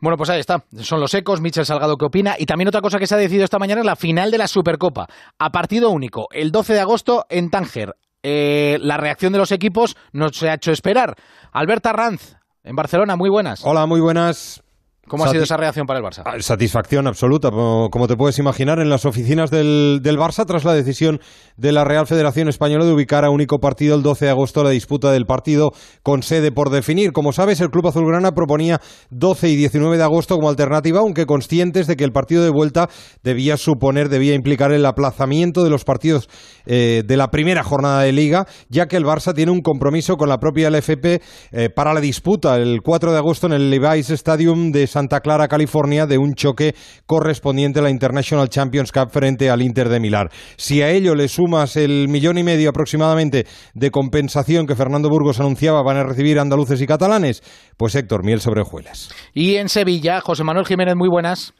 Bueno, 0.00 0.16
pues 0.16 0.30
ahí 0.30 0.38
está. 0.38 0.62
Son 0.80 1.00
los 1.00 1.12
ecos. 1.14 1.40
Michel 1.40 1.66
Salgado, 1.66 1.96
¿qué 1.96 2.04
opina? 2.06 2.36
Y 2.38 2.46
también 2.46 2.68
otra 2.68 2.80
cosa 2.80 2.98
que 2.98 3.06
se 3.06 3.14
ha 3.14 3.18
decidido 3.18 3.44
esta 3.44 3.58
mañana 3.58 3.80
es 3.80 3.86
la 3.86 3.96
final 3.96 4.30
de 4.30 4.38
la 4.38 4.46
Supercopa. 4.46 5.08
A 5.38 5.50
partido 5.50 5.90
único, 5.90 6.28
el 6.30 6.52
12 6.52 6.74
de 6.74 6.80
agosto 6.80 7.26
en 7.28 7.50
Tánger. 7.50 7.94
Eh, 8.22 8.78
la 8.80 8.96
reacción 8.96 9.32
de 9.32 9.38
los 9.38 9.52
equipos 9.52 9.96
no 10.12 10.28
se 10.28 10.50
ha 10.50 10.54
hecho 10.54 10.72
esperar. 10.72 11.16
Alberta 11.52 11.92
Ranz, 11.92 12.36
en 12.62 12.76
Barcelona, 12.76 13.16
muy 13.16 13.30
buenas. 13.30 13.60
Hola, 13.64 13.86
muy 13.86 14.00
buenas. 14.00 14.62
¿Cómo 15.08 15.24
ha 15.24 15.30
sido 15.30 15.42
esa 15.42 15.56
reacción 15.56 15.86
para 15.86 15.98
el 16.00 16.04
Barça? 16.04 16.22
Ah, 16.24 16.36
satisfacción 16.40 17.06
absoluta, 17.06 17.50
como 17.50 18.06
te 18.06 18.16
puedes 18.16 18.38
imaginar, 18.38 18.78
en 18.78 18.88
las 18.88 19.04
oficinas 19.04 19.50
del, 19.50 20.00
del, 20.02 20.18
Barça 20.18 20.44
tras 20.46 20.64
la 20.64 20.74
decisión 20.74 21.20
de 21.56 21.72
la 21.72 21.84
Real 21.84 22.06
Federación 22.06 22.48
Española 22.48 22.84
de 22.84 22.92
ubicar 22.92 23.24
a 23.24 23.30
único 23.30 23.58
partido 23.58 23.96
el 23.96 24.02
12 24.02 24.26
de 24.26 24.30
agosto 24.30 24.62
la 24.62 24.70
disputa 24.70 25.10
del 25.10 25.26
partido 25.26 25.72
con 26.02 26.22
sede 26.22 26.52
por 26.52 26.70
definir. 26.70 27.12
Como 27.12 27.32
sabes, 27.32 27.60
el 27.60 27.70
Club 27.70 27.88
Azulgrana 27.88 28.32
proponía 28.32 28.80
12 29.10 29.48
y 29.48 29.56
19 29.56 29.96
de 29.96 30.02
agosto 30.02 30.36
como 30.36 30.48
alternativa, 30.48 31.00
aunque 31.00 31.26
conscientes 31.26 31.86
de 31.86 31.96
que 31.96 32.04
el 32.04 32.12
partido 32.12 32.44
de 32.44 32.50
vuelta 32.50 32.88
debía 33.22 33.56
suponer, 33.56 34.08
debía 34.08 34.34
implicar 34.34 34.72
el 34.72 34.84
aplazamiento 34.86 35.64
de 35.64 35.70
los 35.70 35.84
partidos 35.84 36.28
eh, 36.66 37.02
de 37.06 37.16
la 37.16 37.28
primera 37.28 37.62
jornada 37.62 38.02
de 38.02 38.12
Liga, 38.12 38.46
ya 38.68 38.86
que 38.86 38.96
el 38.96 39.04
Barça 39.04 39.34
tiene 39.34 39.52
un 39.52 39.60
compromiso 39.60 40.16
con 40.16 40.28
la 40.28 40.38
propia 40.38 40.70
LFP 40.70 41.22
eh, 41.52 41.70
para 41.74 41.94
la 41.94 42.00
disputa 42.00 42.56
el 42.56 42.82
4 42.82 43.12
de 43.12 43.18
agosto 43.18 43.46
en 43.46 43.52
el 43.54 43.70
Levi's 43.70 44.10
Stadium 44.10 44.70
de 44.72 44.86
Santa 44.98 45.20
Clara, 45.20 45.46
California, 45.46 46.06
de 46.06 46.18
un 46.18 46.34
choque 46.34 46.74
correspondiente 47.06 47.78
a 47.78 47.82
la 47.82 47.90
International 47.90 48.48
Champions 48.48 48.90
Cup 48.90 49.10
frente 49.10 49.48
al 49.48 49.62
Inter 49.62 49.88
de 49.88 50.00
Milán. 50.00 50.26
Si 50.56 50.82
a 50.82 50.90
ello 50.90 51.14
le 51.14 51.28
sumas 51.28 51.76
el 51.76 52.08
millón 52.08 52.36
y 52.36 52.42
medio 52.42 52.70
aproximadamente 52.70 53.44
de 53.74 53.90
compensación 53.92 54.66
que 54.66 54.74
Fernando 54.74 55.08
Burgos 55.08 55.38
anunciaba 55.38 55.84
van 55.84 55.98
a 55.98 56.02
recibir 56.02 56.40
andaluces 56.40 56.82
y 56.82 56.86
catalanes, 56.88 57.42
pues 57.78 57.94
Héctor, 57.94 58.24
miel 58.24 58.40
sobre 58.40 58.62
hojuelas. 58.62 59.14
Y 59.34 59.54
en 59.54 59.68
Sevilla, 59.68 60.20
José 60.20 60.42
Manuel 60.42 60.66
Jiménez, 60.66 60.96
muy 60.96 61.08
buenas. 61.08 61.54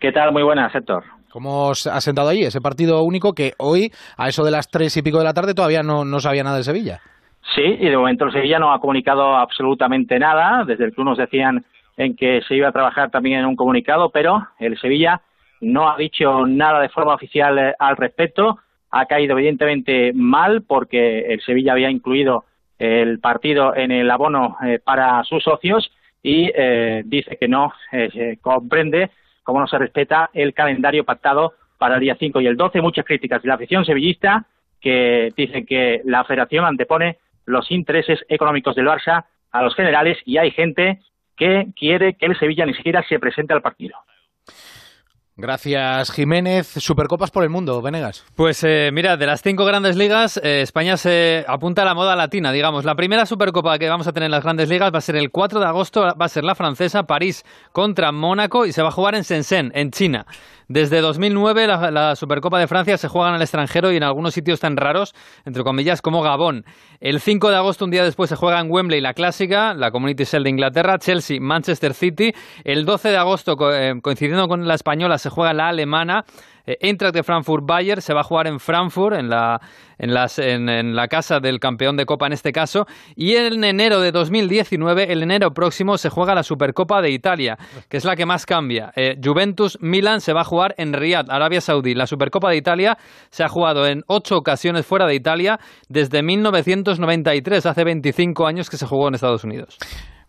¿Qué 0.00 0.10
tal? 0.10 0.32
Muy 0.32 0.42
buenas, 0.42 0.74
Héctor. 0.74 1.04
¿Cómo 1.30 1.74
se 1.74 1.90
ha 1.90 2.00
sentado 2.00 2.30
ahí 2.30 2.40
ese 2.40 2.62
partido 2.62 3.02
único 3.02 3.34
que 3.34 3.52
hoy, 3.58 3.92
a 4.16 4.28
eso 4.28 4.44
de 4.44 4.50
las 4.50 4.70
tres 4.70 4.96
y 4.96 5.02
pico 5.02 5.18
de 5.18 5.24
la 5.24 5.34
tarde, 5.34 5.52
todavía 5.52 5.82
no, 5.82 6.06
no 6.06 6.20
sabía 6.20 6.42
nada 6.42 6.56
de 6.56 6.64
Sevilla? 6.64 7.00
Sí, 7.54 7.64
y 7.64 7.88
de 7.88 7.96
momento 7.96 8.24
el 8.24 8.32
Sevilla 8.32 8.58
no 8.58 8.72
ha 8.72 8.80
comunicado 8.80 9.36
absolutamente 9.36 10.18
nada. 10.18 10.64
Desde 10.66 10.86
el 10.86 10.92
club 10.92 11.06
nos 11.06 11.18
decían 11.18 11.64
en 11.98 12.16
que 12.16 12.40
se 12.46 12.54
iba 12.54 12.68
a 12.68 12.72
trabajar 12.72 13.10
también 13.10 13.40
en 13.40 13.46
un 13.46 13.56
comunicado, 13.56 14.10
pero 14.10 14.46
el 14.58 14.78
Sevilla 14.78 15.20
no 15.60 15.90
ha 15.90 15.96
dicho 15.96 16.46
nada 16.46 16.80
de 16.80 16.88
forma 16.88 17.14
oficial 17.14 17.58
eh, 17.58 17.74
al 17.78 17.96
respecto. 17.96 18.58
Ha 18.90 19.06
caído 19.06 19.36
evidentemente 19.36 20.12
mal 20.14 20.62
porque 20.62 21.32
el 21.32 21.42
Sevilla 21.42 21.72
había 21.72 21.90
incluido 21.90 22.44
el 22.78 23.18
partido 23.18 23.74
en 23.74 23.90
el 23.90 24.08
abono 24.10 24.56
eh, 24.64 24.78
para 24.82 25.22
sus 25.24 25.42
socios 25.42 25.90
y 26.22 26.50
eh, 26.54 27.02
dice 27.04 27.36
que 27.36 27.48
no 27.48 27.72
comprende 28.40 29.10
cómo 29.42 29.60
no 29.60 29.66
se 29.66 29.78
respeta 29.78 30.30
el 30.32 30.54
calendario 30.54 31.04
pactado 31.04 31.54
para 31.78 31.96
el 31.96 32.00
día 32.00 32.16
5 32.18 32.40
y 32.40 32.46
el 32.46 32.56
12. 32.56 32.80
Muchas 32.80 33.04
críticas 33.04 33.42
de 33.42 33.48
la 33.48 33.54
afición 33.54 33.84
sevillista 33.84 34.46
que 34.80 35.32
dicen 35.36 35.66
que 35.66 36.00
la 36.04 36.24
federación 36.24 36.64
antepone 36.64 37.18
los 37.46 37.70
intereses 37.72 38.24
económicos 38.28 38.76
del 38.76 38.86
Barça 38.86 39.24
a 39.50 39.62
los 39.62 39.74
generales 39.74 40.18
y 40.24 40.38
hay 40.38 40.52
gente 40.52 41.00
que 41.38 41.68
quiere 41.76 42.14
que 42.14 42.26
el 42.26 42.38
Sevilla 42.38 42.66
ni 42.66 42.74
siquiera 42.74 43.02
se 43.08 43.18
presente 43.18 43.52
al 43.52 43.62
partido. 43.62 43.96
Gracias, 45.40 46.10
Jiménez. 46.10 46.66
Supercopas 46.66 47.30
por 47.30 47.44
el 47.44 47.48
mundo, 47.48 47.80
Venegas. 47.80 48.24
Pues 48.34 48.64
eh, 48.64 48.90
mira, 48.92 49.16
de 49.16 49.24
las 49.24 49.40
cinco 49.40 49.64
grandes 49.64 49.94
ligas, 49.94 50.36
eh, 50.42 50.62
España 50.62 50.96
se 50.96 51.44
apunta 51.46 51.82
a 51.82 51.84
la 51.84 51.94
moda 51.94 52.16
latina, 52.16 52.50
digamos. 52.50 52.84
La 52.84 52.96
primera 52.96 53.24
Supercopa 53.24 53.78
que 53.78 53.88
vamos 53.88 54.08
a 54.08 54.12
tener 54.12 54.26
en 54.26 54.32
las 54.32 54.42
grandes 54.42 54.68
ligas 54.68 54.92
va 54.92 54.98
a 54.98 55.00
ser 55.00 55.14
el 55.14 55.30
4 55.30 55.60
de 55.60 55.66
agosto, 55.66 56.00
va 56.20 56.24
a 56.24 56.28
ser 56.28 56.42
la 56.42 56.56
francesa, 56.56 57.04
París 57.04 57.44
contra 57.70 58.10
Mónaco 58.10 58.66
y 58.66 58.72
se 58.72 58.82
va 58.82 58.88
a 58.88 58.90
jugar 58.90 59.14
en 59.14 59.22
Shenzhen, 59.22 59.70
en 59.76 59.92
China. 59.92 60.26
Desde 60.68 61.00
2009 61.00 61.66
la, 61.66 62.14
Supercopa 62.14 62.58
de 62.58 62.66
Francia 62.66 62.98
se 62.98 63.08
juega 63.08 63.30
en 63.30 63.36
el 63.36 63.40
extranjero 63.40 63.90
y 63.90 63.96
en 63.96 64.02
algunos 64.02 64.34
sitios 64.34 64.60
tan 64.60 64.76
raros, 64.76 65.14
entre 65.46 65.64
comillas, 65.64 66.02
como 66.02 66.20
Gabón. 66.20 66.66
El 67.00 67.20
5 67.20 67.48
de 67.48 67.56
agosto, 67.56 67.86
un 67.86 67.90
día 67.90 68.04
después, 68.04 68.28
se 68.28 68.36
juega 68.36 68.60
en 68.60 68.70
Wembley 68.70 69.00
la 69.00 69.14
clásica, 69.14 69.72
la 69.72 69.90
Community 69.90 70.24
Shield 70.24 70.44
de 70.44 70.50
Inglaterra, 70.50 70.98
Chelsea, 70.98 71.38
Manchester 71.40 71.94
City. 71.94 72.34
El 72.64 72.84
12 72.84 73.08
de 73.08 73.16
agosto, 73.16 73.56
eh, 73.72 73.94
coincidiendo 74.02 74.46
con 74.46 74.68
la 74.68 74.74
española, 74.74 75.16
se 75.16 75.27
juega 75.28 75.52
la 75.52 75.68
alemana. 75.68 76.24
Eh, 76.68 76.76
Eintracht 76.82 77.14
de 77.14 77.22
Frankfurt 77.22 77.64
Bayer 77.66 78.02
se 78.02 78.12
va 78.12 78.20
a 78.20 78.24
jugar 78.24 78.46
en 78.46 78.60
Frankfurt, 78.60 79.16
en 79.16 79.30
la, 79.30 79.58
en, 79.98 80.12
las, 80.12 80.38
en, 80.38 80.94
la 80.94 81.08
casa 81.08 81.40
del 81.40 81.58
campeón 81.60 81.96
de 81.96 82.04
Copa 82.04 82.26
en 82.26 82.34
este 82.34 82.52
caso. 82.52 82.84
Y 83.16 83.36
en 83.36 83.64
enero 83.64 84.00
de 84.00 84.12
2019, 84.12 85.10
el 85.10 85.22
enero 85.22 85.52
próximo, 85.52 85.96
se 85.96 86.10
juega 86.10 86.34
la 86.34 86.42
Supercopa 86.42 87.00
de 87.00 87.10
Italia, 87.10 87.56
que 87.88 87.96
es 87.96 88.04
la 88.04 88.16
que 88.16 88.26
más 88.26 88.44
cambia. 88.44 88.92
Eh, 88.96 89.16
Juventus 89.22 89.78
Milan 89.80 90.20
se 90.20 90.34
va 90.34 90.42
a 90.42 90.44
jugar 90.44 90.74
en 90.76 90.92
Riyadh, 90.92 91.30
Arabia 91.30 91.62
Saudí. 91.62 91.94
La 91.94 92.06
Supercopa 92.06 92.50
de 92.50 92.58
Italia 92.58 92.98
se 93.30 93.44
ha 93.44 93.48
jugado 93.48 93.86
en 93.86 94.02
ocho 94.06 94.36
ocasiones 94.36 94.84
fuera 94.84 95.06
de 95.06 95.14
Italia 95.14 95.58
desde 95.88 96.22
1993, 96.22 97.64
hace 97.64 97.84
25 97.84 98.46
años 98.46 98.68
que 98.68 98.76
se 98.76 98.86
jugó 98.86 99.08
en 99.08 99.14
Estados 99.14 99.44
Unidos. 99.44 99.78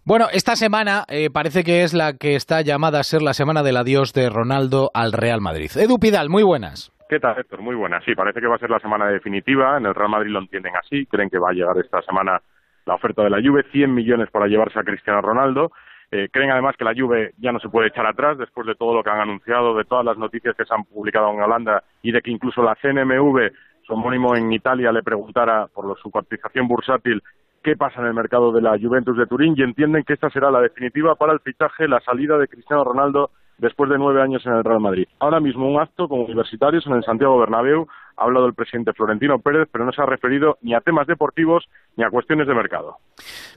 Bueno, 0.10 0.26
esta 0.34 0.56
semana 0.56 1.04
eh, 1.08 1.30
parece 1.32 1.63
que 1.63 1.84
es 1.84 1.93
la 1.93 2.17
que 2.17 2.34
está 2.34 2.63
llamada 2.63 3.00
a 3.00 3.04
ser 3.04 3.22
la 3.22 3.34
semana 3.34 3.62
del 3.62 3.78
adiós 3.78 4.12
de 4.12 4.28
Ronaldo 4.32 4.89
al 4.95 5.13
Real 5.13 5.39
Madrid. 5.39 5.69
Edu 5.78 6.00
Pidal, 6.02 6.30
muy 6.30 6.41
buenas. 6.41 6.91
¿Qué 7.08 7.19
tal, 7.19 7.38
Héctor? 7.38 7.62
Muy 7.62 7.76
buena. 7.76 8.02
Sí, 8.02 8.15
parece 8.15 8.41
que 8.41 8.48
va 8.48 8.56
a 8.56 8.58
ser 8.58 8.72
la 8.72 8.80
semana 8.80 9.06
definitiva. 9.06 9.78
En 9.78 9.86
el 9.86 9.93
Real 9.93 10.10
Madrid 10.10 10.32
lo 10.32 10.39
entienden 10.39 10.74
así. 10.76 11.06
Creen 11.06 11.30
que 11.30 11.38
va 11.38 11.52
a 11.52 11.54
llegar 11.54 11.78
esta 11.78 12.02
semana 12.02 12.41
la 12.88 12.95
oferta 12.95 13.22
de 13.22 13.30
la 13.30 13.38
Juve, 13.38 13.69
100 13.72 13.93
millones 13.93 14.32
para 14.32 14.48
llevarse 14.48 14.80
a 14.80 14.84
Cristiano 14.84 15.22
Ronaldo. 15.22 15.69
Eh, 16.10 16.28
creen 16.32 16.50
además 16.50 16.76
que 16.76 16.86
la 16.86 16.95
Juve 16.98 17.34
ya 17.38 17.52
no 17.52 17.60
se 17.60 17.69
puede 17.69 17.89
echar 17.89 18.08
atrás 18.08 18.39
después 18.39 18.65
de 18.65 18.74
todo 18.74 18.95
lo 18.95 19.04
que 19.04 19.12
han 19.12 19.22
anunciado, 19.22 19.78
de 19.78 19.84
todas 19.84 20.06
las 20.06 20.17
noticias 20.17 20.56
que 20.58 20.65
se 20.65 20.74
han 20.74 20.86
publicado 20.86 21.30
en 21.32 21.39
Holanda 21.39 21.84
y 22.02 22.12
de 22.12 22.22
que 22.22 22.32
incluso 22.32 22.63
la 22.63 22.76
CNMV, 22.82 23.52
su 23.86 23.93
homónimo 23.93 24.36
en 24.36 24.52
Italia, 24.52 24.91
le 24.91 25.04
preguntara 25.04 25.67
por 25.67 25.95
su 26.00 26.10
cotización 26.10 26.67
bursátil 26.67 27.22
qué 27.63 27.76
pasa 27.76 28.02
en 28.02 28.08
el 28.08 28.13
mercado 28.13 28.52
de 28.52 28.62
la 28.62 28.78
Juventus 28.80 29.17
de 29.17 29.28
Turín 29.28 29.54
y 29.58 29.63
entienden 29.63 30.04
que 30.04 30.13
esta 30.13 30.30
será 30.30 30.52
la 30.52 30.62
definitiva 30.62 31.15
para 31.15 31.34
el 31.34 31.39
fichaje, 31.39 31.88
la 31.88 32.00
salida 32.02 32.38
de 32.38 32.48
Cristiano 32.48 32.84
Ronaldo 32.84 33.32
después 33.60 33.89
de 33.89 33.98
nueve 33.98 34.22
años 34.22 34.45
en 34.45 34.54
el 34.54 34.63
Real 34.63 34.80
Madrid. 34.80 35.08
Ahora 35.19 35.39
mismo 35.39 35.69
un 35.69 35.80
acto 35.80 36.08
con 36.08 36.22
universitarios 36.22 36.86
en 36.88 36.93
el 36.93 37.04
Santiago 37.04 37.38
Bernabéu 37.38 37.88
ha 38.17 38.24
hablado 38.24 38.48
el 38.48 38.54
presidente 38.54 38.93
Florentino 38.93 39.39
Pérez, 39.39 39.67
pero 39.72 39.86
no 39.86 39.91
se 39.91 40.02
ha 40.02 40.06
referido 40.06 40.58
ni 40.62 40.74
a 40.74 40.82
temas 40.82 41.08
deportivos 41.08 41.65
ni 41.95 42.04
a 42.04 42.10
cuestiones 42.10 42.48
de 42.48 42.54
mercado. 42.54 42.98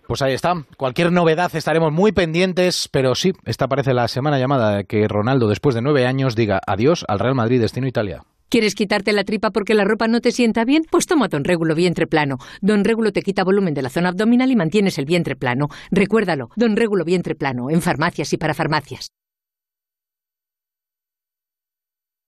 Pues 0.06 0.22
ahí 0.22 0.34
está. 0.34 0.54
Cualquier 0.76 1.12
novedad 1.12 1.54
estaremos 1.54 1.92
muy 1.92 2.12
pendientes, 2.12 2.88
pero 2.92 3.14
sí, 3.14 3.32
esta 3.44 3.68
parece 3.68 3.94
la 3.94 4.08
semana 4.08 4.38
llamada 4.38 4.84
que 4.84 5.06
Ronaldo, 5.08 5.48
después 5.48 5.74
de 5.74 5.82
nueve 5.82 6.06
años, 6.06 6.36
diga 6.36 6.60
adiós 6.66 7.04
al 7.08 7.18
Real 7.18 7.34
Madrid, 7.34 7.60
destino 7.60 7.86
Italia. 7.86 8.22
¿Quieres 8.52 8.74
quitarte 8.74 9.14
la 9.14 9.24
tripa 9.24 9.50
porque 9.50 9.72
la 9.72 9.84
ropa 9.84 10.08
no 10.08 10.20
te 10.20 10.30
sienta 10.30 10.66
bien? 10.66 10.84
Pues 10.90 11.06
toma 11.06 11.28
Don 11.28 11.42
Régulo 11.42 11.74
Vientre 11.74 12.06
Plano. 12.06 12.36
Don 12.60 12.84
Régulo 12.84 13.10
te 13.10 13.22
quita 13.22 13.44
volumen 13.44 13.72
de 13.72 13.80
la 13.80 13.88
zona 13.88 14.10
abdominal 14.10 14.50
y 14.50 14.56
mantienes 14.56 14.98
el 14.98 15.06
vientre 15.06 15.36
plano. 15.36 15.70
Recuérdalo, 15.90 16.50
Don 16.54 16.76
Régulo 16.76 17.06
Vientre 17.06 17.34
Plano, 17.34 17.70
en 17.70 17.80
farmacias 17.80 18.30
y 18.34 18.36
para 18.36 18.52
farmacias. 18.52 19.08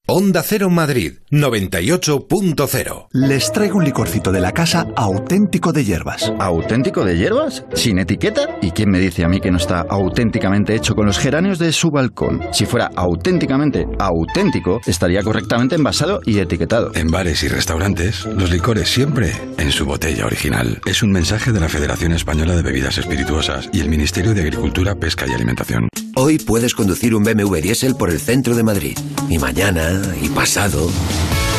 Onda 0.07 0.43
Cero 0.43 0.69
Madrid 0.69 1.15
98.0. 1.31 3.07
Les 3.13 3.51
traigo 3.53 3.79
un 3.79 3.85
licorcito 3.85 4.33
de 4.33 4.41
la 4.43 4.53
casa 4.53 4.87
auténtico 4.97 5.73
de 5.73 5.83
hierbas. 5.83 6.31
¿Auténtico 6.39 7.07
de 7.07 7.17
hierbas? 7.17 7.65
¿Sin 7.73 7.99
etiqueta? 7.99 8.59
¿Y 8.61 8.73
quién 8.73 8.91
me 8.91 9.01
dice 9.01 9.25
a 9.25 9.29
mí 9.29 9.41
que 9.41 9.51
no 9.51 9.57
está 9.57 9.81
auténticamente 9.81 10.75
hecho 10.75 10.95
con 10.95 11.07
los 11.07 11.19
geranios 11.19 11.59
de 11.59 11.73
su 11.73 11.91
balcón? 11.91 12.43
Si 12.53 12.67
fuera 12.67 12.91
auténticamente 12.95 13.87
auténtico, 13.99 14.79
estaría 14.85 15.23
correctamente 15.23 15.77
envasado 15.77 16.21
y 16.27 16.39
etiquetado. 16.39 16.93
En 16.95 17.09
bares 17.11 17.43
y 17.43 17.49
restaurantes, 17.49 18.27
los 18.27 18.51
licores 18.51 18.91
siempre 18.91 19.33
en 19.57 19.73
su 19.73 19.87
botella 19.87 20.27
original. 20.27 20.83
Es 20.85 21.03
un 21.03 21.13
mensaje 21.13 21.51
de 21.51 21.61
la 21.61 21.71
Federación 21.71 22.13
Española 22.13 22.55
de 22.55 22.61
Bebidas 22.61 22.99
Espirituosas 22.99 23.71
y 23.73 23.81
el 23.81 23.89
Ministerio 23.89 24.35
de 24.35 24.43
Agricultura, 24.43 24.97
Pesca 24.97 25.25
y 25.27 25.33
Alimentación. 25.33 25.89
Hoy 26.27 26.39
puedes 26.39 26.73
conducir 26.73 27.15
un 27.15 27.23
BMW 27.23 27.57
diésel 27.57 27.97
por 27.97 28.09
el 28.09 28.19
centro 28.19 28.57
de 28.57 28.63
Madrid. 28.63 28.97
Y 29.29 29.39
mañana 29.39 30.01
y 30.23 30.31
pasado. 30.31 30.91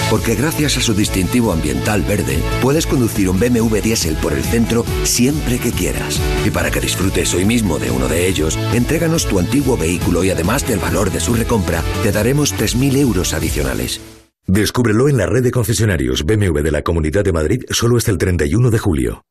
Porque 0.09 0.33
gracias 0.33 0.75
a 0.77 0.81
su 0.81 0.95
distintivo 0.95 1.53
ambiental 1.53 2.01
verde, 2.01 2.39
puedes 2.63 2.87
conducir 2.87 3.29
un 3.29 3.39
BMW 3.39 3.75
diésel 3.75 4.15
por 4.15 4.33
el 4.33 4.41
centro 4.41 4.83
siempre 5.03 5.59
que 5.59 5.71
quieras. 5.71 6.19
Y 6.43 6.49
para 6.49 6.71
que 6.71 6.81
disfrutes 6.81 7.31
hoy 7.35 7.45
mismo 7.45 7.77
de 7.77 7.91
uno 7.91 8.07
de 8.07 8.27
ellos, 8.27 8.57
entréganos 8.73 9.27
tu 9.27 9.37
antiguo 9.37 9.77
vehículo 9.77 10.23
y 10.23 10.31
además 10.31 10.67
del 10.67 10.79
valor 10.79 11.11
de 11.11 11.19
su 11.19 11.35
recompra, 11.35 11.83
te 12.01 12.11
daremos 12.11 12.51
3.000 12.55 12.97
euros 12.97 13.35
adicionales. 13.35 14.01
Descúbrelo 14.47 15.09
en 15.09 15.17
la 15.17 15.27
red 15.27 15.43
de 15.43 15.51
concesionarios 15.51 16.25
BMW 16.25 16.61
de 16.61 16.71
la 16.71 16.81
Comunidad 16.81 17.23
de 17.23 17.33
Madrid 17.33 17.61
solo 17.69 17.97
hasta 17.97 18.09
el 18.09 18.17
31 18.17 18.71
de 18.71 18.79
julio. 18.79 19.25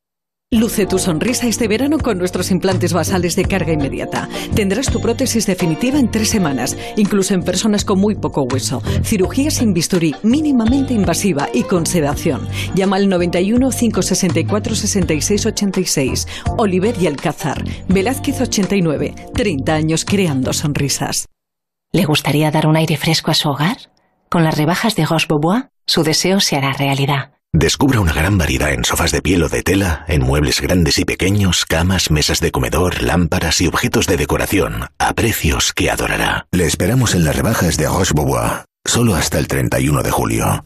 Luce 0.51 0.85
tu 0.85 0.99
sonrisa 0.99 1.47
este 1.47 1.67
verano 1.67 1.97
con 1.97 2.19
nuestros 2.19 2.51
implantes 2.51 2.93
basales 2.93 3.35
de 3.35 3.45
carga 3.45 3.73
inmediata. 3.73 4.29
Tendrás 4.55 4.91
tu 4.91 5.01
prótesis 5.01 5.47
definitiva 5.47 5.97
en 5.97 6.11
tres 6.11 6.29
semanas, 6.29 6.77
incluso 6.97 7.33
en 7.33 7.41
personas 7.41 7.83
con 7.83 7.99
muy 7.99 8.13
poco 8.13 8.43
hueso. 8.43 8.81
Cirugía 9.03 9.49
sin 9.49 9.73
bisturí, 9.73 10.15
mínimamente 10.21 10.93
invasiva 10.93 11.49
y 11.51 11.63
con 11.63 11.87
sedación. 11.87 12.47
Llama 12.75 12.97
al 12.97 13.09
91 13.09 13.69
564 13.71 14.75
66 14.75 15.45
86. 15.47 16.27
Oliver 16.57 16.95
y 17.01 17.07
Alcázar. 17.07 17.63
Velázquez 17.89 18.39
89. 18.39 19.15
30 19.33 19.73
años 19.73 20.05
creando 20.05 20.53
sonrisas. 20.53 21.25
¿Le 21.91 22.05
gustaría 22.05 22.51
dar 22.51 22.67
un 22.67 22.75
aire 22.75 22.97
fresco 22.97 23.31
a 23.31 23.33
su 23.33 23.49
hogar? 23.49 23.77
Con 24.29 24.43
las 24.43 24.57
rebajas 24.57 24.95
de 24.95 25.07
Roche 25.07 25.25
Bobois, 25.27 25.65
su 25.87 26.03
deseo 26.03 26.39
se 26.39 26.55
hará 26.55 26.71
realidad. 26.73 27.31
Descubra 27.53 28.01
una 28.01 28.11
gran 28.11 28.37
variedad 28.37 28.73
en 28.73 28.83
sofás 28.83 29.11
de 29.11 29.21
piel 29.21 29.43
o 29.43 29.49
de 29.49 29.63
tela, 29.63 30.03
en 30.07 30.21
muebles 30.21 30.59
grandes 30.59 30.99
y 30.99 31.05
pequeños, 31.05 31.65
camas, 31.65 32.11
mesas 32.11 32.41
de 32.41 32.51
comedor, 32.51 33.01
lámparas 33.01 33.61
y 33.61 33.67
objetos 33.67 34.07
de 34.07 34.17
decoración, 34.17 34.87
a 34.99 35.13
precios 35.13 35.71
que 35.73 35.89
adorará. 35.89 36.47
Le 36.51 36.65
esperamos 36.65 37.15
en 37.15 37.23
las 37.23 37.35
rebajas 37.35 37.77
de 37.77 37.87
Roche 37.87 38.13
solo 38.85 39.15
hasta 39.15 39.39
el 39.39 39.47
31 39.47 40.03
de 40.03 40.11
julio. 40.11 40.65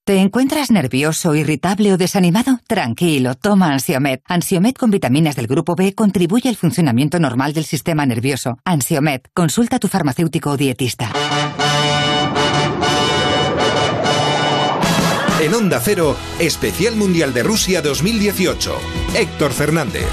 ¿Te 0.08 0.16
encuentras 0.16 0.70
nervioso, 0.70 1.34
irritable 1.34 1.92
o 1.92 1.98
desanimado? 1.98 2.60
Tranquilo, 2.66 3.34
toma 3.34 3.74
Ansiomet. 3.74 4.22
Ansiomet 4.26 4.74
con 4.74 4.90
vitaminas 4.90 5.36
del 5.36 5.46
grupo 5.46 5.74
B 5.76 5.94
contribuye 5.94 6.48
al 6.48 6.56
funcionamiento 6.56 7.20
normal 7.20 7.52
del 7.52 7.64
sistema 7.64 8.06
nervioso. 8.06 8.56
Ansiomet, 8.64 9.28
consulta 9.34 9.76
a 9.76 9.78
tu 9.78 9.88
farmacéutico 9.88 10.52
o 10.52 10.56
dietista. 10.56 11.12
En 15.42 15.52
Onda 15.52 15.78
Cero, 15.78 16.16
Especial 16.38 16.96
Mundial 16.96 17.34
de 17.34 17.42
Rusia 17.42 17.82
2018. 17.82 18.78
Héctor 19.14 19.52
Fernández. 19.52 20.06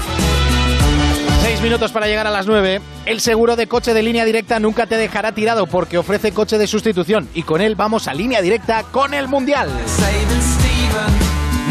Seis 1.46 1.62
minutos 1.62 1.92
para 1.92 2.08
llegar 2.08 2.26
a 2.26 2.32
las 2.32 2.48
nueve. 2.48 2.80
El 3.04 3.20
seguro 3.20 3.54
de 3.54 3.68
coche 3.68 3.94
de 3.94 4.02
línea 4.02 4.24
directa 4.24 4.58
nunca 4.58 4.88
te 4.88 4.96
dejará 4.96 5.30
tirado 5.30 5.68
porque 5.68 5.96
ofrece 5.96 6.32
coche 6.32 6.58
de 6.58 6.66
sustitución 6.66 7.28
y 7.34 7.44
con 7.44 7.60
él 7.60 7.76
vamos 7.76 8.08
a 8.08 8.14
línea 8.14 8.42
directa 8.42 8.82
con 8.90 9.14
el 9.14 9.28
Mundial. 9.28 9.68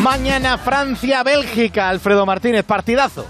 Mañana 0.02 0.58
Francia-Bélgica, 0.58 1.90
Alfredo 1.90 2.26
Martínez, 2.26 2.64
partidazo. 2.64 3.26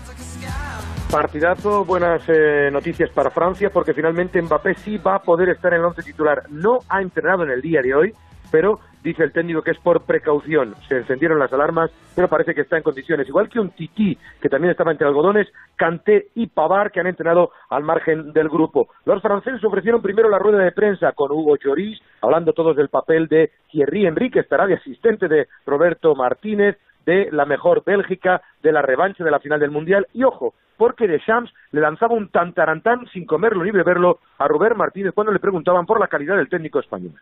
Partidazo, 1.10 1.84
buenas 1.84 2.22
eh, 2.28 2.70
noticias 2.72 3.10
para 3.10 3.32
Francia 3.32 3.72
porque 3.74 3.96
finalmente 3.96 4.40
Mbappé 4.40 4.76
sí 4.76 4.98
va 4.98 5.16
a 5.16 5.20
poder 5.24 5.50
estar 5.50 5.74
en 5.74 5.80
el 5.80 5.86
once 5.86 6.04
titular. 6.04 6.44
No 6.52 6.78
ha 6.90 7.02
entrenado 7.02 7.42
en 7.42 7.50
el 7.50 7.62
día 7.62 7.82
de 7.82 7.96
hoy, 7.96 8.14
pero 8.52 8.80
dice 9.06 9.24
el 9.24 9.32
técnico 9.32 9.62
que 9.62 9.72
es 9.72 9.78
por 9.78 10.02
precaución. 10.02 10.74
Se 10.90 10.98
encendieron 10.98 11.38
las 11.38 11.54
alarmas, 11.54 11.92
pero 12.16 12.28
parece 12.28 12.56
que 12.56 12.62
está 12.62 12.76
en 12.76 12.84
condiciones. 12.84 13.28
Igual 13.28 13.50
que 13.50 13.60
un 13.60 13.70
Tití, 13.70 14.18
que 14.42 14.50
también 14.50 14.72
estaba 14.72 14.92
entre 14.92 15.08
algodones, 15.08 15.48
Canté 15.76 16.30
y 16.34 16.48
Pavar, 16.48 16.92
que 16.92 17.00
han 17.00 17.08
entrenado 17.08 17.52
al 17.70 17.84
margen 17.84 18.34
del 18.34 18.50
grupo. 18.50 18.90
Los 19.06 19.22
franceses 19.22 19.64
ofrecieron 19.64 20.02
primero 20.02 20.28
la 20.28 20.40
rueda 20.40 20.58
de 20.58 20.72
prensa 20.72 21.12
con 21.12 21.32
Hugo 21.32 21.56
Lloris, 21.56 22.02
hablando 22.22 22.54
todos 22.54 22.76
del 22.76 22.90
papel 22.90 23.28
de 23.28 23.52
Thierry 23.72 24.08
Henry, 24.08 24.32
que 24.32 24.40
estará 24.40 24.66
de 24.66 24.74
asistente 24.74 25.28
de 25.28 25.48
Roberto 25.68 26.16
Martínez, 26.16 26.78
de 27.06 27.30
la 27.32 27.46
mejor 27.46 27.84
Bélgica, 27.86 28.42
de 28.64 28.72
la 28.72 28.82
revancha 28.82 29.24
de 29.24 29.30
la 29.30 29.40
final 29.40 29.60
del 29.60 29.70
Mundial. 29.70 30.08
Y 30.14 30.24
ojo, 30.24 30.56
porque 30.78 31.08
Deschamps 31.08 31.54
le 31.72 31.82
lanzaba 31.82 32.16
un 32.16 32.30
tantarantán 32.30 33.06
sin 33.14 33.26
comerlo 33.28 33.64
ni 33.64 33.70
beberlo 33.70 34.20
a 34.40 34.48
Robert 34.48 34.76
Martínez 34.76 35.14
cuando 35.14 35.32
le 35.32 35.40
preguntaban 35.40 35.86
por 35.86 36.00
la 36.00 36.08
calidad 36.08 36.38
del 36.38 36.50
técnico 36.50 36.80
español. 36.80 37.14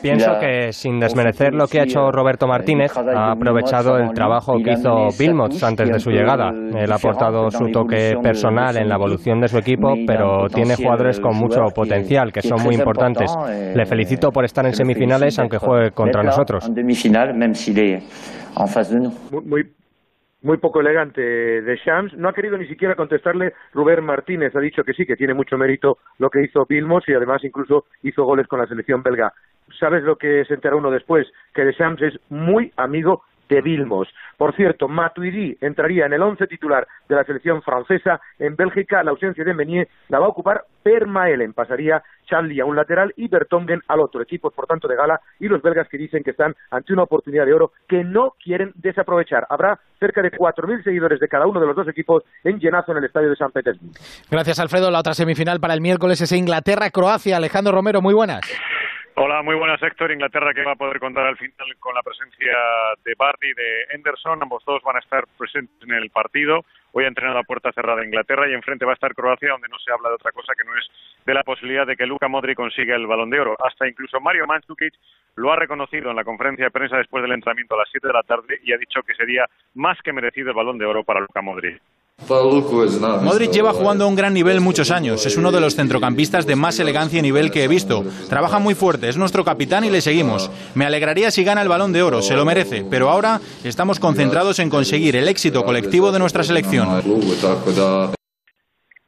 Pienso 0.00 0.32
que, 0.40 0.72
sin 0.72 0.98
desmerecer 0.98 1.52
lo 1.52 1.66
que 1.66 1.80
ha 1.80 1.84
hecho 1.84 2.10
Roberto 2.10 2.46
Martínez, 2.46 2.92
ha 2.96 3.32
aprovechado 3.32 3.96
el 3.98 4.12
trabajo 4.12 4.54
que 4.64 4.72
hizo 4.72 5.08
Wilmots 5.18 5.62
antes 5.62 5.88
de 5.88 5.98
su 5.98 6.10
llegada. 6.10 6.50
Él 6.50 6.90
ha 6.90 6.96
aportado 6.96 7.50
su 7.50 7.66
toque 7.70 8.14
personal 8.22 8.76
en 8.76 8.88
la 8.88 8.94
evolución 8.96 9.40
de 9.40 9.48
su 9.48 9.58
equipo, 9.58 9.94
pero 10.06 10.46
tiene 10.48 10.76
jugadores 10.76 11.20
con 11.20 11.36
mucho 11.36 11.60
potencial, 11.74 12.32
que 12.32 12.42
son 12.42 12.62
muy 12.62 12.74
importantes. 12.74 13.34
Le 13.74 13.84
felicito 13.86 14.30
por 14.30 14.44
estar 14.44 14.64
en 14.66 14.72
semifinales, 14.74 15.38
aunque 15.38 15.58
juegue 15.58 15.90
contra 15.92 16.22
nosotros. 16.22 16.68
Muy, 19.30 19.64
muy 20.42 20.58
poco 20.58 20.80
elegante 20.80 21.20
de 21.20 21.76
Shams. 21.76 22.14
No 22.14 22.28
ha 22.28 22.34
querido 22.34 22.58
ni 22.58 22.66
siquiera 22.66 22.94
contestarle 22.94 23.54
Rubén 23.72 24.04
Martínez. 24.04 24.54
Ha 24.54 24.60
dicho 24.60 24.84
que 24.84 24.92
sí, 24.92 25.06
que 25.06 25.16
tiene 25.16 25.34
mucho 25.34 25.56
mérito 25.56 25.98
lo 26.18 26.30
que 26.30 26.42
hizo 26.42 26.66
Vilmos 26.68 27.08
y 27.08 27.14
además 27.14 27.42
incluso 27.44 27.84
hizo 28.02 28.24
goles 28.24 28.46
con 28.46 28.58
la 28.58 28.66
selección 28.66 29.02
belga. 29.02 29.32
¿Sabes 29.78 30.02
lo 30.02 30.16
que 30.16 30.44
se 30.44 30.54
entera 30.54 30.76
uno 30.76 30.90
después? 30.90 31.26
Que 31.54 31.64
de 31.64 31.72
Shams 31.72 32.02
es 32.02 32.18
muy 32.28 32.72
amigo 32.76 33.22
de 33.52 33.60
Vilmos. 33.60 34.08
Por 34.38 34.56
cierto, 34.56 34.88
Matuidi 34.88 35.56
entraría 35.60 36.06
en 36.06 36.14
el 36.14 36.22
once 36.22 36.46
titular 36.46 36.88
de 37.06 37.14
la 37.14 37.24
selección 37.24 37.60
francesa. 37.62 38.18
En 38.38 38.56
Bélgica, 38.56 39.02
la 39.02 39.10
ausencia 39.10 39.44
de 39.44 39.52
Meunier 39.52 39.88
la 40.08 40.18
va 40.18 40.26
a 40.26 40.30
ocupar 40.30 40.64
Permaelen. 40.82 41.52
Pasaría 41.52 42.02
Charlie 42.26 42.60
a 42.60 42.64
un 42.64 42.74
lateral 42.74 43.12
y 43.16 43.28
Bertongen 43.28 43.80
al 43.88 44.00
otro. 44.00 44.22
Equipos, 44.22 44.54
por 44.54 44.66
tanto, 44.66 44.88
de 44.88 44.96
gala 44.96 45.20
y 45.38 45.48
los 45.48 45.60
belgas 45.60 45.86
que 45.88 45.98
dicen 45.98 46.22
que 46.22 46.30
están 46.30 46.54
ante 46.70 46.94
una 46.94 47.02
oportunidad 47.02 47.44
de 47.44 47.52
oro 47.52 47.72
que 47.86 48.02
no 48.02 48.34
quieren 48.42 48.72
desaprovechar. 48.76 49.46
Habrá 49.50 49.78
cerca 50.00 50.22
de 50.22 50.32
4.000 50.32 50.82
seguidores 50.82 51.20
de 51.20 51.28
cada 51.28 51.46
uno 51.46 51.60
de 51.60 51.66
los 51.66 51.76
dos 51.76 51.88
equipos 51.88 52.24
en 52.42 52.58
llenazo 52.58 52.92
en 52.92 52.98
el 52.98 53.04
estadio 53.04 53.28
de 53.28 53.36
San 53.36 53.52
Petersburgo. 53.52 53.94
Gracias, 54.30 54.58
Alfredo. 54.58 54.90
La 54.90 55.00
otra 55.00 55.12
semifinal 55.12 55.60
para 55.60 55.74
el 55.74 55.82
miércoles 55.82 56.22
es 56.22 56.32
Inglaterra-Croacia. 56.32 57.36
Alejandro 57.36 57.74
Romero, 57.74 58.00
muy 58.00 58.14
buenas. 58.14 58.40
Hola, 59.14 59.42
muy 59.42 59.54
buenas, 59.56 59.82
Héctor. 59.82 60.10
Inglaterra 60.10 60.54
que 60.54 60.64
va 60.64 60.72
a 60.72 60.76
poder 60.76 60.98
contar 60.98 61.26
al 61.26 61.36
final 61.36 61.76
con 61.80 61.94
la 61.94 62.02
presencia 62.02 62.56
de 63.04 63.14
Barty 63.14 63.46
y 63.46 63.52
de 63.52 63.84
Henderson. 63.90 64.42
Ambos 64.42 64.64
dos 64.64 64.82
van 64.82 64.96
a 64.96 65.00
estar 65.00 65.26
presentes 65.36 65.76
en 65.82 65.92
el 65.92 66.08
partido. 66.08 66.64
Hoy 66.92 67.04
ha 67.04 67.08
entrenado 67.08 67.38
a 67.38 67.42
puerta 67.42 67.72
cerrada 67.72 68.04
Inglaterra 68.04 68.48
y 68.48 68.54
enfrente 68.54 68.86
va 68.86 68.92
a 68.92 68.94
estar 68.94 69.14
Croacia, 69.14 69.50
donde 69.50 69.68
no 69.68 69.78
se 69.80 69.92
habla 69.92 70.08
de 70.08 70.14
otra 70.14 70.32
cosa 70.32 70.54
que 70.56 70.64
no 70.64 70.74
es 70.78 70.86
de 71.26 71.34
la 71.34 71.42
posibilidad 71.42 71.86
de 71.86 71.94
que 71.94 72.06
Luka 72.06 72.26
Modric 72.26 72.56
consiga 72.56 72.96
el 72.96 73.06
Balón 73.06 73.28
de 73.28 73.40
Oro. 73.40 73.54
Hasta 73.62 73.86
incluso 73.86 74.18
Mario 74.18 74.46
Mandzukic 74.46 74.94
lo 75.36 75.52
ha 75.52 75.56
reconocido 75.56 76.08
en 76.08 76.16
la 76.16 76.24
conferencia 76.24 76.64
de 76.64 76.70
prensa 76.70 76.96
después 76.96 77.22
del 77.22 77.32
entrenamiento 77.32 77.74
a 77.74 77.78
las 77.80 77.90
7 77.90 78.06
de 78.06 78.12
la 78.14 78.22
tarde 78.22 78.60
y 78.64 78.72
ha 78.72 78.78
dicho 78.78 79.02
que 79.02 79.14
sería 79.14 79.44
más 79.74 80.00
que 80.02 80.14
merecido 80.14 80.48
el 80.48 80.56
Balón 80.56 80.78
de 80.78 80.86
Oro 80.86 81.04
para 81.04 81.20
Luka 81.20 81.42
Modric. 81.42 81.82
Modric 82.28 83.50
lleva 83.52 83.72
jugando 83.72 84.04
a 84.04 84.06
un 84.06 84.14
gran 84.14 84.34
nivel 84.34 84.60
muchos 84.60 84.90
años. 84.90 85.26
Es 85.26 85.36
uno 85.36 85.52
de 85.52 85.60
los 85.60 85.74
centrocampistas 85.74 86.46
de 86.46 86.56
más 86.56 86.78
elegancia 86.78 87.18
y 87.18 87.22
nivel 87.22 87.50
que 87.50 87.64
he 87.64 87.68
visto. 87.68 88.04
Trabaja 88.28 88.58
muy 88.58 88.74
fuerte, 88.74 89.08
es 89.08 89.16
nuestro 89.16 89.44
capitán 89.44 89.84
y 89.84 89.90
le 89.90 90.00
seguimos. 90.00 90.50
Me 90.74 90.84
alegraría 90.84 91.30
si 91.30 91.44
gana 91.44 91.62
el 91.62 91.68
balón 91.68 91.92
de 91.92 92.02
oro, 92.02 92.22
se 92.22 92.34
lo 92.34 92.44
merece. 92.44 92.84
Pero 92.88 93.10
ahora 93.10 93.40
estamos 93.64 94.00
concentrados 94.00 94.58
en 94.58 94.70
conseguir 94.70 95.16
el 95.16 95.28
éxito 95.28 95.64
colectivo 95.64 96.12
de 96.12 96.18
nuestra 96.18 96.42
selección. 96.42 96.88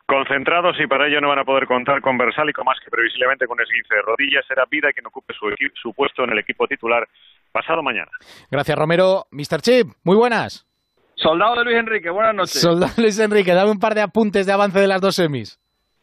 Concentrados 0.06 0.76
y 0.78 0.86
para 0.86 1.06
ello 1.06 1.20
no 1.20 1.28
van 1.28 1.38
a 1.38 1.44
poder 1.44 1.66
contar 1.66 2.00
con 2.02 2.18
Versálico 2.18 2.62
más 2.62 2.78
que 2.84 2.90
previsiblemente 2.90 3.46
con 3.46 3.58
esguince 3.60 3.94
de 3.94 4.02
rodillas. 4.02 4.44
Será 4.46 4.64
Vida 4.70 4.92
quien 4.92 5.06
ocupe 5.06 5.32
su, 5.32 5.46
su 5.80 5.94
puesto 5.94 6.24
en 6.24 6.30
el 6.30 6.38
equipo 6.38 6.66
titular 6.66 7.08
pasado 7.50 7.82
mañana. 7.82 8.10
Gracias, 8.50 8.76
Romero. 8.76 9.26
Mr. 9.30 9.62
Chip, 9.62 9.88
muy 10.02 10.16
buenas. 10.16 10.66
Soldado 11.24 11.54
de 11.54 11.64
Luis 11.64 11.78
Enrique, 11.78 12.10
buenas 12.10 12.34
noches. 12.34 12.60
Soldado 12.60 12.92
Luis 12.98 13.18
Enrique, 13.18 13.54
dame 13.54 13.70
un 13.70 13.78
par 13.78 13.94
de 13.94 14.02
apuntes 14.02 14.44
de 14.44 14.52
avance 14.52 14.78
de 14.78 14.86
las 14.86 15.00
dos 15.00 15.16
semis. 15.16 15.58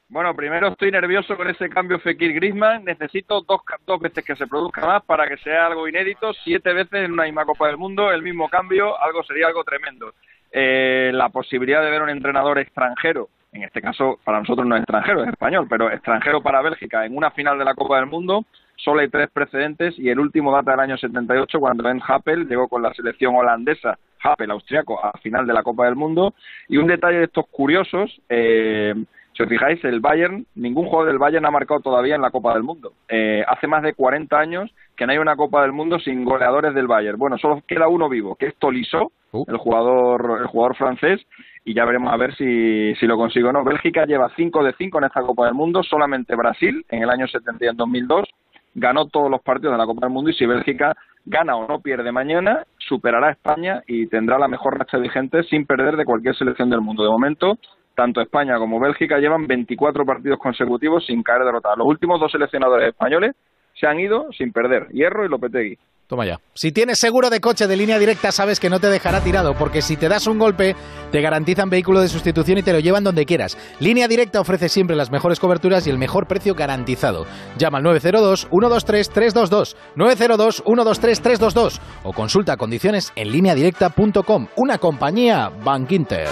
Bueno, 0.09 0.33
primero 0.33 0.69
estoy 0.69 0.89
nervioso 0.89 1.37
con 1.37 1.47
ese 1.47 1.69
cambio 1.69 1.99
Fekir 1.99 2.33
Griezmann. 2.33 2.83
Necesito 2.83 3.41
dos, 3.41 3.61
dos 3.85 3.99
veces 3.99 4.25
que 4.25 4.35
se 4.35 4.47
produzca 4.47 4.83
más 4.83 5.03
para 5.05 5.27
que 5.27 5.37
sea 5.37 5.67
algo 5.67 5.87
inédito. 5.87 6.33
Siete 6.43 6.73
veces 6.73 7.05
en 7.05 7.11
una 7.11 7.25
misma 7.25 7.45
Copa 7.45 7.67
del 7.67 7.77
Mundo, 7.77 8.11
el 8.11 8.23
mismo 8.23 8.49
cambio, 8.49 8.99
algo 8.99 9.21
sería 9.23 9.45
algo 9.45 9.63
tremendo. 9.63 10.11
Eh, 10.51 11.11
la 11.13 11.29
posibilidad 11.29 11.83
de 11.83 11.91
ver 11.91 12.01
un 12.01 12.09
entrenador 12.09 12.57
extranjero, 12.57 13.29
en 13.51 13.61
este 13.61 13.79
caso 13.79 14.19
para 14.23 14.39
nosotros 14.39 14.65
no 14.65 14.75
es 14.75 14.81
extranjero, 14.81 15.21
es 15.21 15.29
español, 15.29 15.67
pero 15.69 15.91
extranjero 15.91 16.41
para 16.41 16.63
Bélgica 16.63 17.05
en 17.05 17.15
una 17.15 17.29
final 17.29 17.59
de 17.59 17.65
la 17.65 17.75
Copa 17.75 17.97
del 17.97 18.07
Mundo, 18.07 18.43
solo 18.83 19.01
hay 19.01 19.09
tres 19.09 19.29
precedentes 19.31 19.97
y 19.97 20.09
el 20.09 20.19
último 20.19 20.51
data 20.51 20.71
del 20.71 20.79
año 20.79 20.97
78 20.97 21.59
cuando 21.59 21.83
Ben 21.83 22.01
Happel 22.05 22.47
llegó 22.47 22.67
con 22.67 22.81
la 22.81 22.93
selección 22.93 23.35
holandesa, 23.35 23.97
Happel 24.23 24.51
austriaco, 24.51 25.03
a 25.03 25.11
final 25.19 25.45
de 25.45 25.53
la 25.53 25.63
Copa 25.63 25.85
del 25.85 25.95
Mundo. 25.95 26.33
Y 26.67 26.77
un 26.77 26.87
detalle 26.87 27.19
de 27.19 27.25
estos 27.25 27.45
curiosos, 27.47 28.21
eh, 28.29 28.93
si 29.33 29.43
os 29.43 29.49
fijáis, 29.49 29.83
el 29.85 29.99
Bayern, 29.99 30.45
ningún 30.55 30.85
jugador 30.85 31.07
del 31.07 31.19
Bayern 31.19 31.45
ha 31.45 31.51
marcado 31.51 31.79
todavía 31.79 32.15
en 32.15 32.21
la 32.21 32.31
Copa 32.31 32.53
del 32.53 32.63
Mundo. 32.63 32.93
Eh, 33.07 33.43
hace 33.47 33.67
más 33.67 33.83
de 33.83 33.93
40 33.93 34.37
años 34.37 34.71
que 34.95 35.05
no 35.05 35.13
hay 35.13 35.19
una 35.19 35.35
Copa 35.35 35.61
del 35.61 35.71
Mundo 35.71 35.99
sin 35.99 36.25
goleadores 36.25 36.73
del 36.73 36.87
Bayern. 36.87 37.17
Bueno, 37.17 37.37
solo 37.37 37.61
queda 37.67 37.87
uno 37.87 38.09
vivo, 38.09 38.35
que 38.35 38.47
es 38.47 38.55
Tolisso, 38.57 39.11
el 39.47 39.57
jugador 39.57 40.39
el 40.41 40.47
jugador 40.47 40.75
francés, 40.75 41.21
y 41.63 41.73
ya 41.73 41.85
veremos 41.85 42.11
a 42.11 42.17
ver 42.17 42.35
si, 42.35 42.93
si 42.95 43.07
lo 43.07 43.15
consigo 43.15 43.49
o 43.49 43.53
no. 43.53 43.63
Bélgica 43.63 44.05
lleva 44.05 44.31
5 44.35 44.63
de 44.63 44.73
5 44.73 44.97
en 44.97 45.03
esta 45.05 45.21
Copa 45.21 45.45
del 45.45 45.53
Mundo, 45.53 45.83
solamente 45.83 46.35
Brasil 46.35 46.85
en 46.89 47.03
el 47.03 47.09
año 47.09 47.27
70 47.27 47.63
y 47.63 47.67
en 47.69 47.77
2002 47.77 48.27
ganó 48.73 49.07
todos 49.07 49.29
los 49.29 49.41
partidos 49.41 49.73
de 49.73 49.77
la 49.77 49.85
Copa 49.85 50.05
del 50.05 50.13
Mundo 50.13 50.29
y 50.29 50.33
si 50.33 50.45
Bélgica 50.45 50.95
gana 51.25 51.55
o 51.55 51.67
no 51.67 51.79
pierde 51.81 52.11
mañana, 52.11 52.65
superará 52.77 53.27
a 53.27 53.31
España 53.31 53.83
y 53.87 54.07
tendrá 54.07 54.39
la 54.39 54.47
mejor 54.47 54.77
racha 54.77 54.97
vigente 54.97 55.43
sin 55.43 55.65
perder 55.65 55.97
de 55.97 56.05
cualquier 56.05 56.35
selección 56.35 56.69
del 56.69 56.81
mundo. 56.81 57.03
De 57.03 57.09
momento, 57.09 57.57
tanto 57.95 58.21
España 58.21 58.57
como 58.57 58.79
Bélgica 58.79 59.19
llevan 59.19 59.47
24 59.47 60.05
partidos 60.05 60.39
consecutivos 60.39 61.05
sin 61.05 61.23
caer 61.23 61.43
derrotados. 61.43 61.77
Los 61.77 61.87
últimos 61.87 62.19
dos 62.19 62.31
seleccionadores 62.31 62.89
españoles 62.89 63.35
se 63.79 63.87
han 63.87 63.99
ido 63.99 64.31
sin 64.33 64.51
perder, 64.51 64.87
Hierro 64.89 65.25
y 65.25 65.29
Lopetegui. 65.29 65.77
Toma 66.11 66.25
ya. 66.25 66.41
Si 66.55 66.73
tienes 66.73 66.99
seguro 66.99 67.29
de 67.29 67.39
coche 67.39 67.67
de 67.67 67.77
línea 67.77 67.97
directa, 67.97 68.33
sabes 68.33 68.59
que 68.59 68.69
no 68.69 68.81
te 68.81 68.87
dejará 68.87 69.21
tirado, 69.21 69.53
porque 69.53 69.81
si 69.81 69.95
te 69.95 70.09
das 70.09 70.27
un 70.27 70.39
golpe, 70.39 70.75
te 71.09 71.21
garantizan 71.21 71.69
vehículo 71.69 72.01
de 72.01 72.09
sustitución 72.09 72.57
y 72.57 72.63
te 72.63 72.73
lo 72.73 72.79
llevan 72.79 73.05
donde 73.05 73.25
quieras. 73.25 73.57
Línea 73.79 74.09
directa 74.09 74.41
ofrece 74.41 74.67
siempre 74.67 74.97
las 74.97 75.09
mejores 75.09 75.39
coberturas 75.39 75.87
y 75.87 75.89
el 75.89 75.97
mejor 75.97 76.27
precio 76.27 76.53
garantizado. 76.53 77.25
Llama 77.57 77.77
al 77.77 77.85
902-123-322, 77.85 79.77
902-123-322 79.95 81.79
o 82.03 82.11
consulta 82.11 82.57
condiciones 82.57 83.13
en 83.15 83.31
lineadirecta.com, 83.31 84.47
una 84.57 84.79
compañía 84.79 85.49
Bank 85.63 85.93
Inter. 85.93 86.27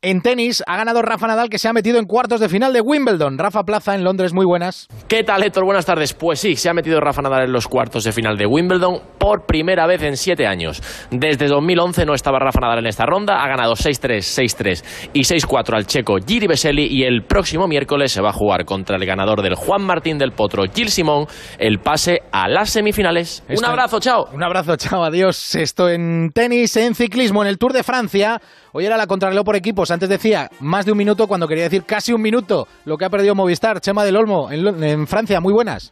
En 0.00 0.22
tenis 0.22 0.62
ha 0.68 0.76
ganado 0.76 1.02
Rafa 1.02 1.26
Nadal 1.26 1.48
que 1.50 1.58
se 1.58 1.66
ha 1.66 1.72
metido 1.72 1.98
en 1.98 2.04
cuartos 2.04 2.38
de 2.38 2.48
final 2.48 2.72
de 2.72 2.80
Wimbledon. 2.80 3.36
Rafa 3.36 3.64
Plaza 3.64 3.96
en 3.96 4.04
Londres, 4.04 4.32
muy 4.32 4.46
buenas. 4.46 4.86
¿Qué 5.08 5.24
tal 5.24 5.42
Héctor? 5.42 5.64
Buenas 5.64 5.86
tardes. 5.86 6.14
Pues 6.14 6.38
sí, 6.38 6.54
se 6.54 6.68
ha 6.68 6.72
metido 6.72 7.00
Rafa 7.00 7.20
Nadal 7.20 7.46
en 7.46 7.52
los 7.52 7.66
cuartos 7.66 8.04
de 8.04 8.12
final 8.12 8.36
de 8.36 8.46
Wimbledon 8.46 9.00
por 9.18 9.44
primera 9.44 9.88
vez 9.88 10.00
en 10.04 10.16
siete 10.16 10.46
años. 10.46 10.80
Desde 11.10 11.48
2011 11.48 12.06
no 12.06 12.14
estaba 12.14 12.38
Rafa 12.38 12.60
Nadal 12.60 12.78
en 12.78 12.86
esta 12.86 13.06
ronda. 13.06 13.42
Ha 13.42 13.48
ganado 13.48 13.72
6-3, 13.72 14.18
6-3 14.18 15.10
y 15.14 15.22
6-4 15.22 15.74
al 15.74 15.86
checo 15.86 16.18
Giri 16.24 16.46
Veseli 16.46 16.86
y 16.86 17.02
el 17.02 17.24
próximo 17.24 17.66
miércoles 17.66 18.12
se 18.12 18.22
va 18.22 18.28
a 18.28 18.32
jugar 18.32 18.66
contra 18.66 18.94
el 18.94 19.04
ganador 19.04 19.42
del 19.42 19.56
Juan 19.56 19.82
Martín 19.82 20.16
del 20.16 20.30
Potro, 20.30 20.62
Gil 20.72 20.90
Simón, 20.90 21.26
el 21.58 21.80
pase 21.80 22.22
a 22.30 22.46
las 22.46 22.70
semifinales. 22.70 23.42
Un 23.48 23.64
abrazo, 23.64 23.98
chao. 23.98 24.28
Un 24.32 24.44
abrazo, 24.44 24.76
chao, 24.76 25.02
adiós. 25.02 25.56
Esto 25.56 25.88
en 25.88 26.30
tenis, 26.32 26.76
en 26.76 26.94
ciclismo, 26.94 27.42
en 27.42 27.48
el 27.48 27.58
Tour 27.58 27.72
de 27.72 27.82
Francia. 27.82 28.40
Hoy 28.78 28.86
era 28.86 28.96
la 28.96 29.08
contrarreloj 29.08 29.44
por 29.44 29.56
equipos. 29.56 29.90
Antes 29.90 30.08
decía 30.08 30.50
más 30.60 30.86
de 30.86 30.92
un 30.92 30.98
minuto 30.98 31.26
cuando 31.26 31.48
quería 31.48 31.64
decir 31.64 31.82
casi 31.84 32.12
un 32.12 32.22
minuto 32.22 32.68
lo 32.84 32.96
que 32.96 33.06
ha 33.06 33.10
perdido 33.10 33.34
Movistar. 33.34 33.80
Chema 33.80 34.04
del 34.04 34.14
Olmo, 34.14 34.52
en, 34.52 34.84
en 34.84 35.08
Francia. 35.08 35.40
Muy 35.40 35.52
buenas. 35.52 35.90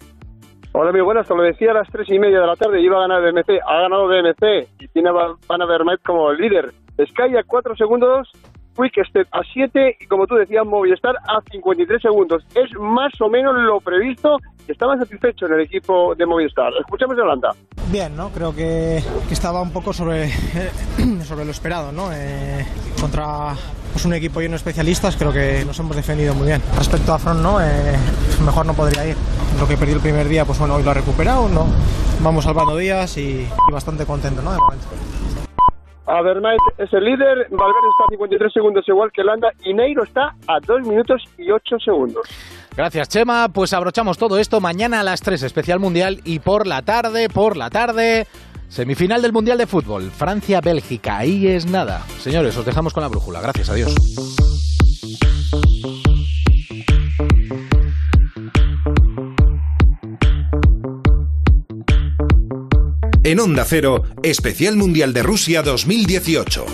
Hola, 0.71 0.93
muy 0.93 1.01
buenas. 1.01 1.27
Como 1.27 1.43
decía 1.43 1.73
a 1.73 1.75
las 1.75 1.89
tres 1.91 2.09
y 2.09 2.21
media 2.21 2.39
de 2.39 2.47
la 2.47 2.55
tarde, 2.55 2.81
iba 2.81 2.99
a 2.99 3.09
ganar 3.09 3.23
BMC. 3.23 3.59
Ha 3.67 3.81
ganado 3.81 4.07
BMC 4.07 4.69
y 4.79 4.87
tiene 4.87 5.09
a 5.09 5.13
Van 5.49 5.63
Avermaet 5.63 6.01
como 6.07 6.33
líder. 6.33 6.71
Sky 7.11 7.37
a 7.37 7.43
cuatro 7.45 7.75
segundos, 7.75 8.31
Quick 8.77 9.07
Step 9.09 9.27
a 9.33 9.41
7 9.43 9.97
y 10.01 10.07
como 10.07 10.27
tú 10.27 10.35
decías, 10.35 10.65
Movistar 10.67 11.17
a 11.17 11.41
53 11.51 12.03
segundos. 12.03 12.45
Es 12.55 12.71
más 12.79 13.13
o 13.21 13.29
menos 13.29 13.55
lo 13.55 13.81
previsto 13.81 14.37
estaba 14.69 14.97
satisfecho 14.97 15.47
en 15.47 15.55
el 15.55 15.61
equipo 15.61 16.15
de 16.15 16.27
Movistar. 16.27 16.73
Escuchamos 16.81 17.17
de 17.17 17.23
Holanda. 17.23 17.51
Bien, 17.91 18.17
¿no? 18.17 18.31
Creo 18.31 18.55
que, 18.55 19.03
que 19.29 19.35
estaba 19.35 19.63
un 19.63 19.73
poco 19.73 19.93
sobre, 19.93 20.29
sobre 21.25 21.45
lo 21.45 21.51
esperado, 21.51 21.93
¿no? 21.93 22.13
Eh, 22.13 22.67
contra 23.01 23.55
pues 23.93 24.05
un 24.05 24.15
equipo 24.15 24.41
lleno 24.41 24.53
de 24.53 24.57
especialistas, 24.57 25.17
creo 25.17 25.33
que 25.33 25.65
nos 25.65 25.79
hemos 25.79 25.97
defendido 25.97 26.35
muy 26.35 26.49
bien. 26.49 26.61
Respecto 26.77 27.15
a 27.15 27.19
Front, 27.19 27.41
no, 27.41 27.61
eh, 27.61 27.97
mejor 28.45 28.67
no 28.67 28.75
podría 28.75 29.07
ir. 29.07 29.17
Lo 29.59 29.67
que 29.67 29.77
perdí 29.77 29.93
el 29.93 30.01
primer 30.01 30.29
día, 30.29 30.45
pues 30.45 30.59
bueno, 30.59 30.75
hoy 30.75 30.83
lo 30.83 30.91
ha 30.91 30.95
recuperado, 30.95 31.49
¿no? 31.49 31.67
Vamos 32.21 32.45
salvando 32.45 32.77
días 32.77 33.17
y, 33.17 33.49
y 33.69 33.73
bastante 33.73 34.05
contento, 34.05 34.43
¿no? 34.43 34.53
De 34.53 34.59
momento. 34.59 34.87
Avermaet 36.07 36.59
es 36.79 36.93
el 36.93 37.05
líder, 37.05 37.49
Valverde 37.51 37.89
está 37.91 38.05
a 38.07 38.11
53 38.11 38.53
segundos 38.53 38.85
igual 38.89 39.11
que 39.13 39.25
Landa 39.25 39.49
y 39.65 39.75
Neiro 39.75 40.05
está 40.05 40.35
a 40.47 40.61
2 40.65 40.87
minutos 40.87 41.23
y 41.37 41.51
8 41.51 41.77
segundos. 41.85 42.23
Gracias, 42.77 43.09
Chema. 43.09 43.49
Pues 43.49 43.73
abrochamos 43.73 44.19
todo 44.19 44.39
esto 44.39 44.61
mañana 44.61 45.01
a 45.01 45.03
las 45.03 45.21
3, 45.23 45.43
especial 45.43 45.81
mundial, 45.81 46.21
y 46.25 46.41
por 46.41 46.67
la 46.67 46.83
tarde, 46.83 47.29
por 47.29 47.57
la 47.57 47.71
tarde, 47.71 48.27
semifinal 48.69 49.23
del 49.23 49.33
Mundial 49.33 49.59
de 49.59 49.67
Fútbol, 49.67 50.11
Francia-Bélgica. 50.11 51.19
Ahí 51.19 51.49
es 51.49 51.67
nada. 51.67 52.01
Señores, 52.21 52.57
os 52.57 52.67
dejamos 52.67 52.93
con 52.93 53.03
la 53.03 53.09
brújula. 53.09 53.41
Gracias, 53.41 53.71
adiós. 53.71 53.95
En 63.27 63.41
Onda 63.41 63.65
Cero, 63.65 64.05
Especial 64.23 64.77
Mundial 64.77 65.13
de 65.13 65.25
Rusia 65.25 65.61
2018. 65.61 66.65